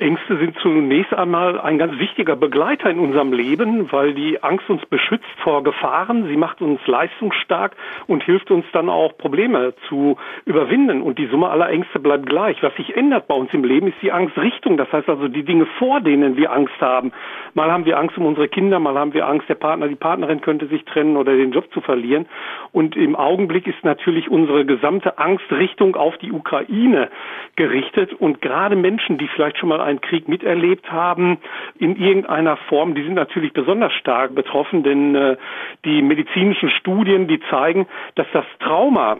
Ängste 0.00 0.38
sind 0.38 0.56
zunächst 0.60 1.12
einmal 1.12 1.60
ein 1.60 1.78
ganz 1.78 1.98
wichtiger 1.98 2.34
Begleiter 2.34 2.90
in 2.90 2.98
unserem 2.98 3.32
Leben, 3.32 3.92
weil 3.92 4.14
die 4.14 4.42
Angst 4.42 4.68
uns 4.70 4.84
beschützt 4.86 5.28
vor 5.42 5.62
Gefahren. 5.62 6.26
Sie 6.28 6.36
macht 6.36 6.62
uns 6.62 6.80
leistungsstark 6.86 7.76
und 8.06 8.22
hilft 8.22 8.50
uns 8.50 8.64
dann 8.72 8.88
auch 8.88 9.16
Probleme 9.18 9.74
zu 9.88 10.16
überwinden. 10.46 11.02
Und 11.02 11.18
die 11.18 11.26
Summe 11.26 11.50
aller 11.50 11.68
Ängste 11.68 11.98
bleibt 11.98 12.26
gleich. 12.26 12.62
Was 12.62 12.74
sich 12.76 12.96
ändert 12.96 13.28
bei 13.28 13.34
uns 13.34 13.52
im 13.52 13.62
Leben 13.62 13.88
ist 13.88 14.00
die 14.00 14.10
Angstrichtung. 14.10 14.78
Das 14.78 14.90
heißt 14.90 15.08
also 15.08 15.28
die 15.28 15.44
Dinge, 15.44 15.66
vor 15.78 16.00
denen 16.00 16.36
wir 16.36 16.50
Angst 16.50 16.80
haben. 16.80 17.12
Mal 17.54 17.70
haben 17.70 17.84
wir 17.84 17.98
Angst 17.98 18.16
um 18.16 18.24
unsere 18.24 18.48
Kinder, 18.48 18.78
mal 18.78 18.94
haben 18.94 19.12
wir 19.12 19.28
Angst, 19.28 19.48
der 19.48 19.54
Partner, 19.54 19.88
die 19.88 19.96
Partnerin 19.96 20.40
könnte 20.40 20.66
sich 20.66 20.84
trennen 20.84 21.16
oder 21.16 21.36
den 21.36 21.52
Job 21.52 21.70
zu 21.72 21.80
verlieren. 21.82 22.26
Und 22.72 22.96
im 22.96 23.16
Augenblick 23.16 23.66
ist 23.66 23.84
natürlich 23.84 24.30
unsere 24.30 24.64
gesamte 24.64 25.18
Angstrichtung 25.18 25.94
auf 25.96 26.16
die 26.18 26.32
Ukraine 26.32 27.10
gerichtet. 27.56 28.14
Und 28.14 28.40
gerade 28.40 28.76
Menschen, 28.76 29.18
die 29.18 29.28
vielleicht 29.28 29.58
schon 29.58 29.68
mal 29.68 29.89
einen 29.90 30.00
Krieg 30.00 30.28
miterlebt 30.28 30.90
haben, 30.90 31.38
in 31.78 31.96
irgendeiner 31.96 32.56
Form, 32.68 32.94
die 32.94 33.02
sind 33.02 33.14
natürlich 33.14 33.52
besonders 33.52 33.92
stark 33.94 34.34
betroffen, 34.34 34.82
denn 34.82 35.14
äh, 35.14 35.36
die 35.84 36.02
medizinischen 36.02 36.70
Studien, 36.70 37.28
die 37.28 37.40
zeigen, 37.50 37.86
dass 38.14 38.26
das 38.32 38.44
Trauma 38.60 39.18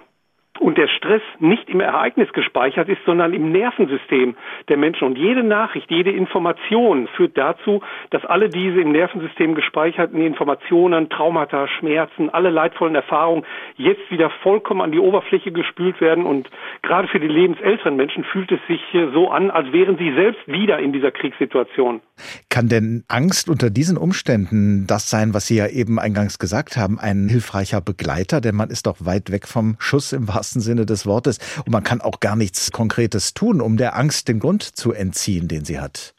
und 0.61 0.77
der 0.77 0.89
Stress 0.89 1.23
nicht 1.39 1.69
im 1.71 1.81
Ereignis 1.81 2.33
gespeichert 2.35 2.89
ist, 2.89 3.01
sondern 3.07 3.33
im 3.33 3.51
Nervensystem 3.51 4.37
der 4.69 4.77
Menschen. 4.77 5.05
Und 5.05 5.17
jede 5.17 5.43
Nachricht, 5.43 5.91
jede 5.91 6.11
Information 6.11 7.09
führt 7.17 7.37
dazu, 7.37 7.81
dass 8.11 8.25
alle 8.27 8.51
diese 8.51 8.81
im 8.81 8.93
Nervensystem 8.93 9.55
gespeicherten 9.55 10.21
Informationen, 10.21 11.09
Traumata, 11.09 11.67
Schmerzen, 11.67 12.29
alle 12.29 12.51
leidvollen 12.51 12.95
Erfahrungen 12.95 13.45
jetzt 13.77 14.11
wieder 14.11 14.31
vollkommen 14.43 14.83
an 14.83 14.93
die 14.93 14.99
Oberfläche 14.99 15.51
gespült 15.51 16.01
werden. 16.03 16.27
Und 16.27 16.51
gerade 16.83 17.09
für 17.09 17.21
die 17.21 17.29
lebensälteren 17.29 17.97
Menschen 17.97 18.25
fühlt 18.25 18.53
es 18.53 18.61
sich 18.69 18.81
so 19.15 19.31
an, 19.31 19.51
als 19.51 19.73
wären 19.73 19.97
sie 19.97 20.13
selbst 20.15 20.47
wieder 20.47 20.79
in 20.79 20.93
dieser 20.93 21.11
Kriegssituation. 21.11 22.03
Kann 22.51 22.69
denn 22.69 23.05
Angst 23.09 23.49
unter 23.49 23.71
diesen 23.71 23.97
Umständen 23.97 24.87
das 24.87 25.09
sein, 25.09 25.33
was 25.33 25.47
Sie 25.47 25.57
ja 25.57 25.69
eben 25.69 25.99
eingangs 25.99 26.39
gesagt 26.39 26.77
haben, 26.77 26.99
ein 26.99 27.29
hilfreicher 27.31 27.81
Begleiter? 27.81 28.43
Denn 28.43 28.55
man 28.55 28.69
ist 28.69 28.87
doch 28.87 28.99
weit 29.01 29.33
weg 29.33 29.49
vom 29.49 29.77
Schuss 29.79 30.13
im 30.13 30.29
wahrsten 30.29 30.50
wahrsten 30.51 30.61
Sinne 30.61 30.85
des 30.85 31.07
Wortes. 31.07 31.39
Und 31.65 31.71
man 31.71 31.85
kann 31.85 32.01
auch 32.01 32.19
gar 32.19 32.35
nichts 32.35 32.73
Konkretes 32.73 33.35
tun, 33.35 33.61
um 33.61 33.77
der 33.77 33.97
Angst 33.97 34.29
den 34.29 34.41
Grund 34.41 34.63
zu 34.63 34.93
entziehen, 34.93 35.47
den 35.47 35.65
sie 35.65 35.79
hat. 35.79 36.13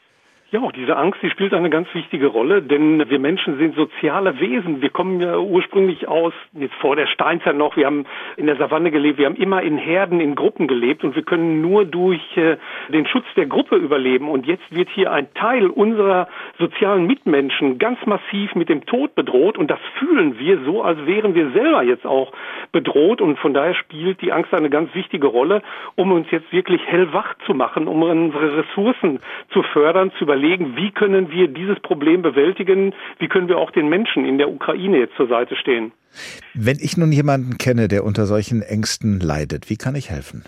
Ja, 0.52 0.60
auch 0.60 0.72
diese 0.72 0.98
Angst, 0.98 1.18
die 1.22 1.30
spielt 1.30 1.54
eine 1.54 1.70
ganz 1.70 1.88
wichtige 1.94 2.26
Rolle, 2.26 2.60
denn 2.60 3.08
wir 3.08 3.18
Menschen 3.18 3.56
sind 3.56 3.74
soziale 3.74 4.38
Wesen. 4.38 4.82
Wir 4.82 4.90
kommen 4.90 5.18
ja 5.18 5.38
ursprünglich 5.38 6.08
aus, 6.08 6.34
jetzt 6.52 6.74
vor 6.74 6.94
der 6.94 7.06
Steinzeit 7.06 7.56
noch, 7.56 7.74
wir 7.78 7.86
haben 7.86 8.04
in 8.36 8.44
der 8.44 8.56
Savanne 8.56 8.90
gelebt, 8.90 9.16
wir 9.16 9.24
haben 9.24 9.36
immer 9.36 9.62
in 9.62 9.78
Herden, 9.78 10.20
in 10.20 10.34
Gruppen 10.34 10.68
gelebt 10.68 11.04
und 11.04 11.16
wir 11.16 11.22
können 11.22 11.62
nur 11.62 11.86
durch 11.86 12.20
äh, 12.36 12.58
den 12.90 13.06
Schutz 13.06 13.24
der 13.34 13.46
Gruppe 13.46 13.76
überleben. 13.76 14.28
Und 14.28 14.46
jetzt 14.46 14.64
wird 14.70 14.90
hier 14.90 15.10
ein 15.10 15.32
Teil 15.32 15.68
unserer 15.68 16.28
sozialen 16.58 17.06
Mitmenschen 17.06 17.78
ganz 17.78 18.04
massiv 18.04 18.54
mit 18.54 18.68
dem 18.68 18.84
Tod 18.84 19.14
bedroht 19.14 19.56
und 19.56 19.70
das 19.70 19.80
fühlen 19.98 20.38
wir 20.38 20.58
so, 20.66 20.82
als 20.82 20.98
wären 21.06 21.34
wir 21.34 21.52
selber 21.52 21.82
jetzt 21.82 22.04
auch 22.04 22.30
bedroht 22.72 23.20
und 23.20 23.38
von 23.38 23.54
daher 23.54 23.74
spielt 23.74 24.20
die 24.22 24.32
Angst 24.32 24.52
eine 24.52 24.70
ganz 24.70 24.94
wichtige 24.94 25.26
Rolle, 25.26 25.62
um 25.94 26.10
uns 26.12 26.26
jetzt 26.30 26.50
wirklich 26.52 26.80
hellwach 26.86 27.34
zu 27.46 27.54
machen, 27.54 27.86
um 27.86 28.02
unsere 28.02 28.58
Ressourcen 28.58 29.20
zu 29.52 29.62
fördern, 29.62 30.10
zu 30.18 30.24
überlegen, 30.24 30.76
wie 30.76 30.90
können 30.90 31.30
wir 31.30 31.48
dieses 31.48 31.78
Problem 31.80 32.22
bewältigen, 32.22 32.94
wie 33.18 33.28
können 33.28 33.48
wir 33.48 33.58
auch 33.58 33.70
den 33.70 33.88
Menschen 33.88 34.24
in 34.24 34.38
der 34.38 34.50
Ukraine 34.50 34.98
jetzt 34.98 35.16
zur 35.16 35.28
Seite 35.28 35.56
stehen. 35.56 35.92
Wenn 36.54 36.78
ich 36.80 36.96
nun 36.96 37.12
jemanden 37.12 37.58
kenne, 37.58 37.88
der 37.88 38.04
unter 38.04 38.26
solchen 38.26 38.62
Ängsten 38.62 39.20
leidet, 39.20 39.70
wie 39.70 39.76
kann 39.76 39.94
ich 39.94 40.10
helfen? 40.10 40.44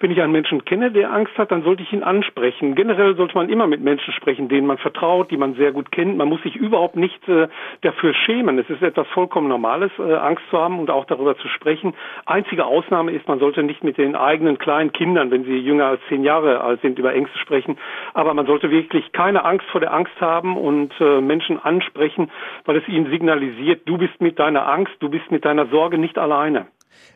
Wenn 0.00 0.12
ich 0.12 0.22
einen 0.22 0.30
Menschen 0.30 0.64
kenne, 0.64 0.92
der 0.92 1.12
Angst 1.12 1.36
hat, 1.38 1.50
dann 1.50 1.64
sollte 1.64 1.82
ich 1.82 1.92
ihn 1.92 2.04
ansprechen. 2.04 2.76
Generell 2.76 3.16
sollte 3.16 3.34
man 3.34 3.48
immer 3.48 3.66
mit 3.66 3.80
Menschen 3.80 4.14
sprechen, 4.14 4.48
denen 4.48 4.64
man 4.64 4.78
vertraut, 4.78 5.32
die 5.32 5.36
man 5.36 5.54
sehr 5.54 5.72
gut 5.72 5.90
kennt. 5.90 6.16
Man 6.16 6.28
muss 6.28 6.40
sich 6.42 6.54
überhaupt 6.54 6.94
nicht 6.94 7.28
äh, 7.28 7.48
dafür 7.80 8.14
schämen. 8.14 8.60
Es 8.60 8.70
ist 8.70 8.80
etwas 8.80 9.08
vollkommen 9.08 9.48
Normales, 9.48 9.90
äh, 9.98 10.14
Angst 10.14 10.44
zu 10.50 10.58
haben 10.58 10.78
und 10.78 10.88
auch 10.88 11.04
darüber 11.04 11.36
zu 11.36 11.48
sprechen. 11.48 11.94
Einzige 12.26 12.64
Ausnahme 12.64 13.10
ist, 13.10 13.26
man 13.26 13.40
sollte 13.40 13.64
nicht 13.64 13.82
mit 13.82 13.98
den 13.98 14.14
eigenen 14.14 14.58
kleinen 14.58 14.92
Kindern, 14.92 15.32
wenn 15.32 15.42
sie 15.42 15.58
jünger 15.58 15.86
als 15.86 16.00
zehn 16.08 16.22
Jahre 16.22 16.60
alt 16.60 16.80
sind, 16.80 17.00
über 17.00 17.12
Ängste 17.12 17.38
sprechen. 17.40 17.76
Aber 18.14 18.34
man 18.34 18.46
sollte 18.46 18.70
wirklich 18.70 19.10
keine 19.10 19.44
Angst 19.44 19.66
vor 19.72 19.80
der 19.80 19.92
Angst 19.92 20.20
haben 20.20 20.56
und 20.56 20.92
äh, 21.00 21.20
Menschen 21.20 21.58
ansprechen, 21.58 22.30
weil 22.66 22.76
es 22.76 22.86
ihnen 22.86 23.10
signalisiert, 23.10 23.82
du 23.86 23.98
bist 23.98 24.20
mit 24.20 24.38
deiner 24.38 24.68
Angst, 24.68 24.92
du 25.00 25.08
bist 25.08 25.28
mit 25.32 25.44
deiner 25.44 25.66
Sorge 25.66 25.98
nicht 25.98 26.18
alleine 26.18 26.68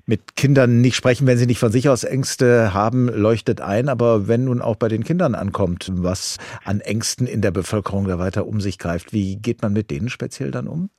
mit 0.07 0.37
Kindern 0.37 0.81
nicht 0.81 0.97
sprechen, 0.97 1.27
wenn 1.27 1.39
sie 1.39 1.47
nicht 1.47 1.59
von 1.59 1.73
sich 1.73 1.89
aus 1.89 2.05
Ängste 2.05 2.75
haben, 2.75 3.09
leuchtet 3.09 3.61
ein. 3.61 3.89
Aber 3.89 4.29
wenn 4.29 4.45
nun 4.45 4.61
auch 4.61 4.77
bei 4.77 4.89
den 4.89 5.05
Kindern 5.05 5.35
ankommt, 5.35 5.91
was 5.95 6.39
an 6.65 6.81
Ängsten 6.81 7.27
in 7.27 7.41
der 7.43 7.51
Bevölkerung 7.51 8.07
da 8.07 8.19
weiter 8.19 8.47
um 8.47 8.61
sich 8.61 8.79
greift, 8.79 9.13
wie 9.13 9.37
geht 9.37 9.63
man 9.63 9.73
mit 9.73 9.91
denen 9.91 10.09
speziell 10.09 10.51
dann 10.51 10.69
um? 10.69 10.91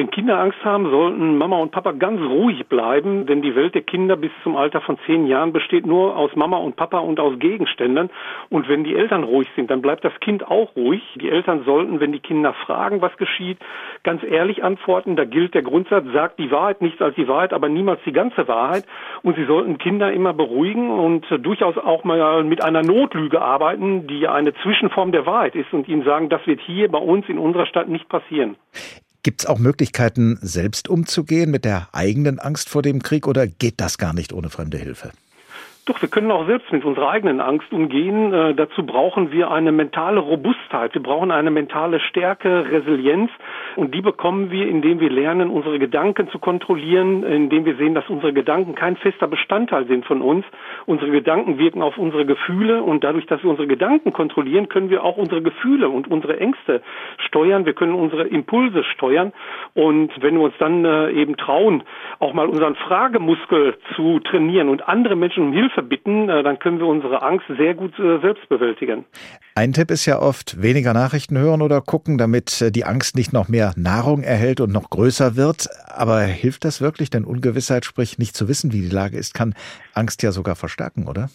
Wenn 0.00 0.10
Kinder 0.10 0.40
Angst 0.40 0.64
haben, 0.64 0.88
sollten 0.88 1.36
Mama 1.36 1.58
und 1.58 1.72
Papa 1.72 1.92
ganz 1.92 2.22
ruhig 2.22 2.66
bleiben, 2.68 3.26
denn 3.26 3.42
die 3.42 3.54
Welt 3.54 3.74
der 3.74 3.82
Kinder 3.82 4.16
bis 4.16 4.30
zum 4.42 4.56
Alter 4.56 4.80
von 4.80 4.96
zehn 5.04 5.26
Jahren 5.26 5.52
besteht 5.52 5.84
nur 5.84 6.16
aus 6.16 6.34
Mama 6.34 6.56
und 6.56 6.74
Papa 6.74 7.00
und 7.00 7.20
aus 7.20 7.38
Gegenständen. 7.38 8.08
Und 8.48 8.66
wenn 8.70 8.82
die 8.82 8.96
Eltern 8.96 9.24
ruhig 9.24 9.46
sind, 9.56 9.70
dann 9.70 9.82
bleibt 9.82 10.02
das 10.02 10.18
Kind 10.20 10.48
auch 10.48 10.74
ruhig. 10.74 11.02
Die 11.20 11.28
Eltern 11.28 11.64
sollten, 11.66 12.00
wenn 12.00 12.12
die 12.12 12.20
Kinder 12.20 12.54
fragen, 12.54 13.02
was 13.02 13.14
geschieht, 13.18 13.58
ganz 14.02 14.22
ehrlich 14.22 14.64
antworten. 14.64 15.16
Da 15.16 15.26
gilt 15.26 15.52
der 15.52 15.60
Grundsatz, 15.60 16.06
sagt 16.14 16.38
die 16.38 16.50
Wahrheit, 16.50 16.80
nichts 16.80 17.02
als 17.02 17.14
die 17.16 17.28
Wahrheit, 17.28 17.52
aber 17.52 17.68
niemals 17.68 18.00
die 18.06 18.12
ganze 18.12 18.48
Wahrheit. 18.48 18.86
Und 19.22 19.36
sie 19.36 19.44
sollten 19.44 19.76
Kinder 19.76 20.10
immer 20.14 20.32
beruhigen 20.32 20.88
und 20.88 21.26
durchaus 21.44 21.76
auch 21.76 22.04
mal 22.04 22.42
mit 22.42 22.64
einer 22.64 22.82
Notlüge 22.82 23.42
arbeiten, 23.42 24.06
die 24.06 24.26
eine 24.28 24.54
Zwischenform 24.62 25.12
der 25.12 25.26
Wahrheit 25.26 25.54
ist 25.54 25.74
und 25.74 25.88
ihnen 25.88 26.04
sagen, 26.04 26.30
das 26.30 26.46
wird 26.46 26.62
hier 26.62 26.90
bei 26.90 26.96
uns 26.96 27.28
in 27.28 27.36
unserer 27.36 27.66
Stadt 27.66 27.90
nicht 27.90 28.08
passieren. 28.08 28.56
Gibt 29.22 29.42
es 29.42 29.46
auch 29.46 29.58
Möglichkeiten, 29.58 30.38
selbst 30.40 30.88
umzugehen 30.88 31.50
mit 31.50 31.66
der 31.66 31.88
eigenen 31.92 32.38
Angst 32.38 32.70
vor 32.70 32.80
dem 32.80 33.02
Krieg 33.02 33.26
oder 33.26 33.46
geht 33.46 33.80
das 33.80 33.98
gar 33.98 34.14
nicht 34.14 34.32
ohne 34.32 34.48
fremde 34.48 34.78
Hilfe? 34.78 35.12
Doch, 35.90 36.00
wir 36.02 36.08
können 36.08 36.30
auch 36.30 36.46
selbst 36.46 36.70
mit 36.70 36.84
unserer 36.84 37.10
eigenen 37.10 37.40
Angst 37.40 37.72
umgehen. 37.72 38.32
Äh, 38.32 38.54
dazu 38.54 38.86
brauchen 38.86 39.32
wir 39.32 39.50
eine 39.50 39.72
mentale 39.72 40.20
Robustheit. 40.20 40.94
Wir 40.94 41.02
brauchen 41.02 41.32
eine 41.32 41.50
mentale 41.50 41.98
Stärke, 41.98 42.70
Resilienz. 42.70 43.28
Und 43.74 43.92
die 43.92 44.00
bekommen 44.00 44.52
wir, 44.52 44.68
indem 44.68 45.00
wir 45.00 45.10
lernen, 45.10 45.50
unsere 45.50 45.80
Gedanken 45.80 46.28
zu 46.28 46.38
kontrollieren, 46.38 47.24
indem 47.24 47.64
wir 47.64 47.74
sehen, 47.74 47.96
dass 47.96 48.08
unsere 48.08 48.32
Gedanken 48.32 48.76
kein 48.76 48.98
fester 48.98 49.26
Bestandteil 49.26 49.88
sind 49.88 50.06
von 50.06 50.22
uns. 50.22 50.44
Unsere 50.86 51.10
Gedanken 51.10 51.58
wirken 51.58 51.82
auf 51.82 51.98
unsere 51.98 52.24
Gefühle 52.24 52.84
und 52.84 53.02
dadurch, 53.02 53.26
dass 53.26 53.42
wir 53.42 53.50
unsere 53.50 53.66
Gedanken 53.66 54.12
kontrollieren, 54.12 54.68
können 54.68 54.90
wir 54.90 55.02
auch 55.02 55.16
unsere 55.16 55.42
Gefühle 55.42 55.88
und 55.88 56.08
unsere 56.08 56.38
Ängste 56.38 56.82
steuern. 57.26 57.66
Wir 57.66 57.74
können 57.74 57.94
unsere 57.94 58.28
Impulse 58.28 58.84
steuern. 58.84 59.32
Und 59.74 60.12
wenn 60.22 60.36
wir 60.36 60.42
uns 60.42 60.54
dann 60.60 60.84
äh, 60.84 61.10
eben 61.10 61.36
trauen, 61.36 61.82
auch 62.20 62.32
mal 62.32 62.46
unseren 62.46 62.76
Fragemuskel 62.76 63.74
zu 63.96 64.20
trainieren 64.20 64.68
und 64.68 64.88
andere 64.88 65.16
Menschen 65.16 65.42
um 65.42 65.52
Hilfe 65.52 65.79
Bitten, 65.82 66.28
äh, 66.28 66.42
dann 66.42 66.58
können 66.58 66.78
wir 66.78 66.86
unsere 66.86 67.22
Angst 67.22 67.46
sehr 67.56 67.74
gut 67.74 67.98
äh, 67.98 68.20
selbst 68.20 68.48
bewältigen. 68.48 69.04
Ein 69.54 69.72
Tipp 69.72 69.90
ist 69.90 70.06
ja 70.06 70.20
oft, 70.20 70.62
weniger 70.62 70.94
Nachrichten 70.94 71.38
hören 71.38 71.62
oder 71.62 71.80
gucken, 71.80 72.18
damit 72.18 72.60
äh, 72.60 72.70
die 72.70 72.84
Angst 72.84 73.16
nicht 73.16 73.32
noch 73.32 73.48
mehr 73.48 73.72
Nahrung 73.76 74.22
erhält 74.22 74.60
und 74.60 74.72
noch 74.72 74.90
größer 74.90 75.36
wird. 75.36 75.68
Aber 75.86 76.20
hilft 76.22 76.64
das 76.64 76.80
wirklich? 76.80 77.10
Denn 77.10 77.24
Ungewissheit, 77.24 77.84
sprich 77.84 78.18
nicht 78.18 78.36
zu 78.36 78.48
wissen, 78.48 78.72
wie 78.72 78.82
die 78.82 78.88
Lage 78.94 79.16
ist, 79.16 79.34
kann 79.34 79.54
Angst 79.94 80.22
ja 80.22 80.32
sogar 80.32 80.56
verstärken, 80.56 81.08
oder? 81.08 81.28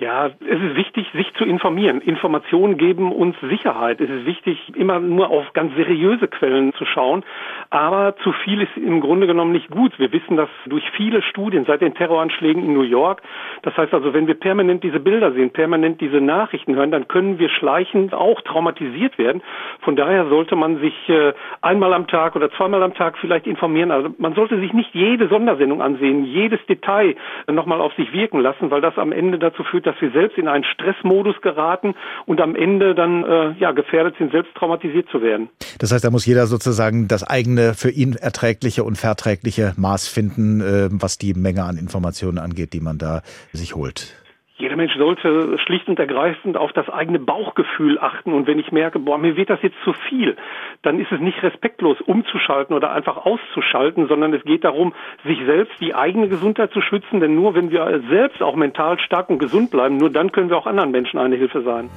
Ja, 0.00 0.26
es 0.26 0.60
ist 0.62 0.76
wichtig, 0.76 1.08
sich 1.12 1.26
zu 1.34 1.44
informieren. 1.44 2.00
Informationen 2.00 2.78
geben 2.78 3.10
uns 3.10 3.34
Sicherheit. 3.40 4.00
Es 4.00 4.08
ist 4.08 4.26
wichtig, 4.26 4.56
immer 4.76 5.00
nur 5.00 5.28
auf 5.28 5.52
ganz 5.54 5.74
seriöse 5.74 6.28
Quellen 6.28 6.72
zu 6.74 6.84
schauen. 6.84 7.24
Aber 7.70 8.14
zu 8.22 8.30
viel 8.44 8.62
ist 8.62 8.76
im 8.76 9.00
Grunde 9.00 9.26
genommen 9.26 9.50
nicht 9.50 9.68
gut. 9.70 9.98
Wir 9.98 10.12
wissen 10.12 10.36
das 10.36 10.48
durch 10.66 10.88
viele 10.92 11.20
Studien 11.22 11.64
seit 11.64 11.80
den 11.80 11.96
Terroranschlägen 11.96 12.62
in 12.62 12.74
New 12.74 12.82
York. 12.82 13.22
Das 13.62 13.76
heißt 13.76 13.92
also, 13.92 14.14
wenn 14.14 14.28
wir 14.28 14.38
permanent 14.38 14.84
diese 14.84 15.00
Bilder 15.00 15.32
sehen, 15.32 15.50
permanent 15.50 16.00
diese 16.00 16.20
Nachrichten 16.20 16.76
hören, 16.76 16.92
dann 16.92 17.08
können 17.08 17.40
wir 17.40 17.48
schleichend 17.48 18.14
auch 18.14 18.40
traumatisiert 18.42 19.18
werden. 19.18 19.42
Von 19.80 19.96
daher 19.96 20.28
sollte 20.28 20.54
man 20.54 20.78
sich 20.78 20.94
äh, 21.08 21.32
einmal 21.60 21.92
am 21.92 22.06
Tag 22.06 22.36
oder 22.36 22.52
zweimal 22.52 22.84
am 22.84 22.94
Tag 22.94 23.18
vielleicht 23.18 23.48
informieren. 23.48 23.90
Also 23.90 24.14
man 24.18 24.34
sollte 24.34 24.60
sich 24.60 24.72
nicht 24.72 24.94
jede 24.94 25.26
Sondersendung 25.26 25.82
ansehen, 25.82 26.24
jedes 26.24 26.64
Detail 26.66 27.16
nochmal 27.50 27.80
auf 27.80 27.92
sich 27.94 28.12
wirken 28.12 28.38
lassen, 28.38 28.70
weil 28.70 28.80
das 28.80 28.96
am 28.96 29.10
Ende 29.10 29.40
dazu 29.40 29.64
führt, 29.64 29.87
dass 29.88 30.00
wir 30.00 30.10
selbst 30.12 30.36
in 30.36 30.48
einen 30.48 30.64
Stressmodus 30.64 31.40
geraten 31.40 31.94
und 32.26 32.40
am 32.40 32.54
Ende 32.54 32.94
dann 32.94 33.24
äh, 33.24 33.52
ja 33.58 33.72
gefährdet 33.72 34.16
sind, 34.18 34.32
selbst 34.32 34.54
traumatisiert 34.54 35.08
zu 35.10 35.22
werden. 35.22 35.48
Das 35.78 35.92
heißt, 35.92 36.04
da 36.04 36.10
muss 36.10 36.26
jeder 36.26 36.46
sozusagen 36.46 37.08
das 37.08 37.24
eigene 37.24 37.72
für 37.74 37.90
ihn 37.90 38.14
erträgliche 38.14 38.84
und 38.84 38.96
verträgliche 38.96 39.72
Maß 39.76 40.06
finden, 40.08 40.60
äh, 40.60 40.88
was 40.90 41.16
die 41.16 41.32
Menge 41.34 41.64
an 41.64 41.78
Informationen 41.78 42.38
angeht, 42.38 42.74
die 42.74 42.80
man 42.80 42.98
da 42.98 43.22
sich 43.52 43.74
holt. 43.74 44.14
Jeder 44.58 44.74
Mensch 44.74 44.96
sollte 44.96 45.56
schlicht 45.64 45.88
und 45.88 46.00
ergreifend 46.00 46.56
auf 46.56 46.72
das 46.72 46.88
eigene 46.88 47.20
Bauchgefühl 47.20 47.96
achten. 48.00 48.32
Und 48.32 48.48
wenn 48.48 48.58
ich 48.58 48.72
merke, 48.72 48.98
boah, 48.98 49.16
mir 49.16 49.36
wird 49.36 49.50
das 49.50 49.62
jetzt 49.62 49.76
zu 49.84 49.92
viel, 50.08 50.36
dann 50.82 50.98
ist 50.98 51.12
es 51.12 51.20
nicht 51.20 51.40
respektlos 51.44 52.00
umzuschalten 52.00 52.74
oder 52.74 52.90
einfach 52.90 53.18
auszuschalten, 53.18 54.08
sondern 54.08 54.34
es 54.34 54.42
geht 54.42 54.64
darum, 54.64 54.94
sich 55.24 55.38
selbst 55.46 55.80
die 55.80 55.94
eigene 55.94 56.28
Gesundheit 56.28 56.72
zu 56.72 56.80
schützen. 56.80 57.20
Denn 57.20 57.36
nur 57.36 57.54
wenn 57.54 57.70
wir 57.70 58.02
selbst 58.10 58.42
auch 58.42 58.56
mental 58.56 58.98
stark 58.98 59.30
und 59.30 59.38
gesund 59.38 59.70
bleiben, 59.70 59.96
nur 59.96 60.10
dann 60.10 60.32
können 60.32 60.50
wir 60.50 60.56
auch 60.56 60.66
anderen 60.66 60.90
Menschen 60.90 61.20
eine 61.20 61.36
Hilfe 61.36 61.62
sein. 61.62 61.88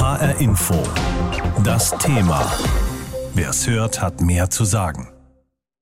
HR 0.00 0.40
Info. 0.40 0.82
Das 1.62 1.90
Thema. 1.98 2.40
Wer 3.34 3.50
es 3.50 3.68
hört, 3.68 4.00
hat 4.00 4.22
mehr 4.22 4.48
zu 4.48 4.64
sagen. 4.64 5.19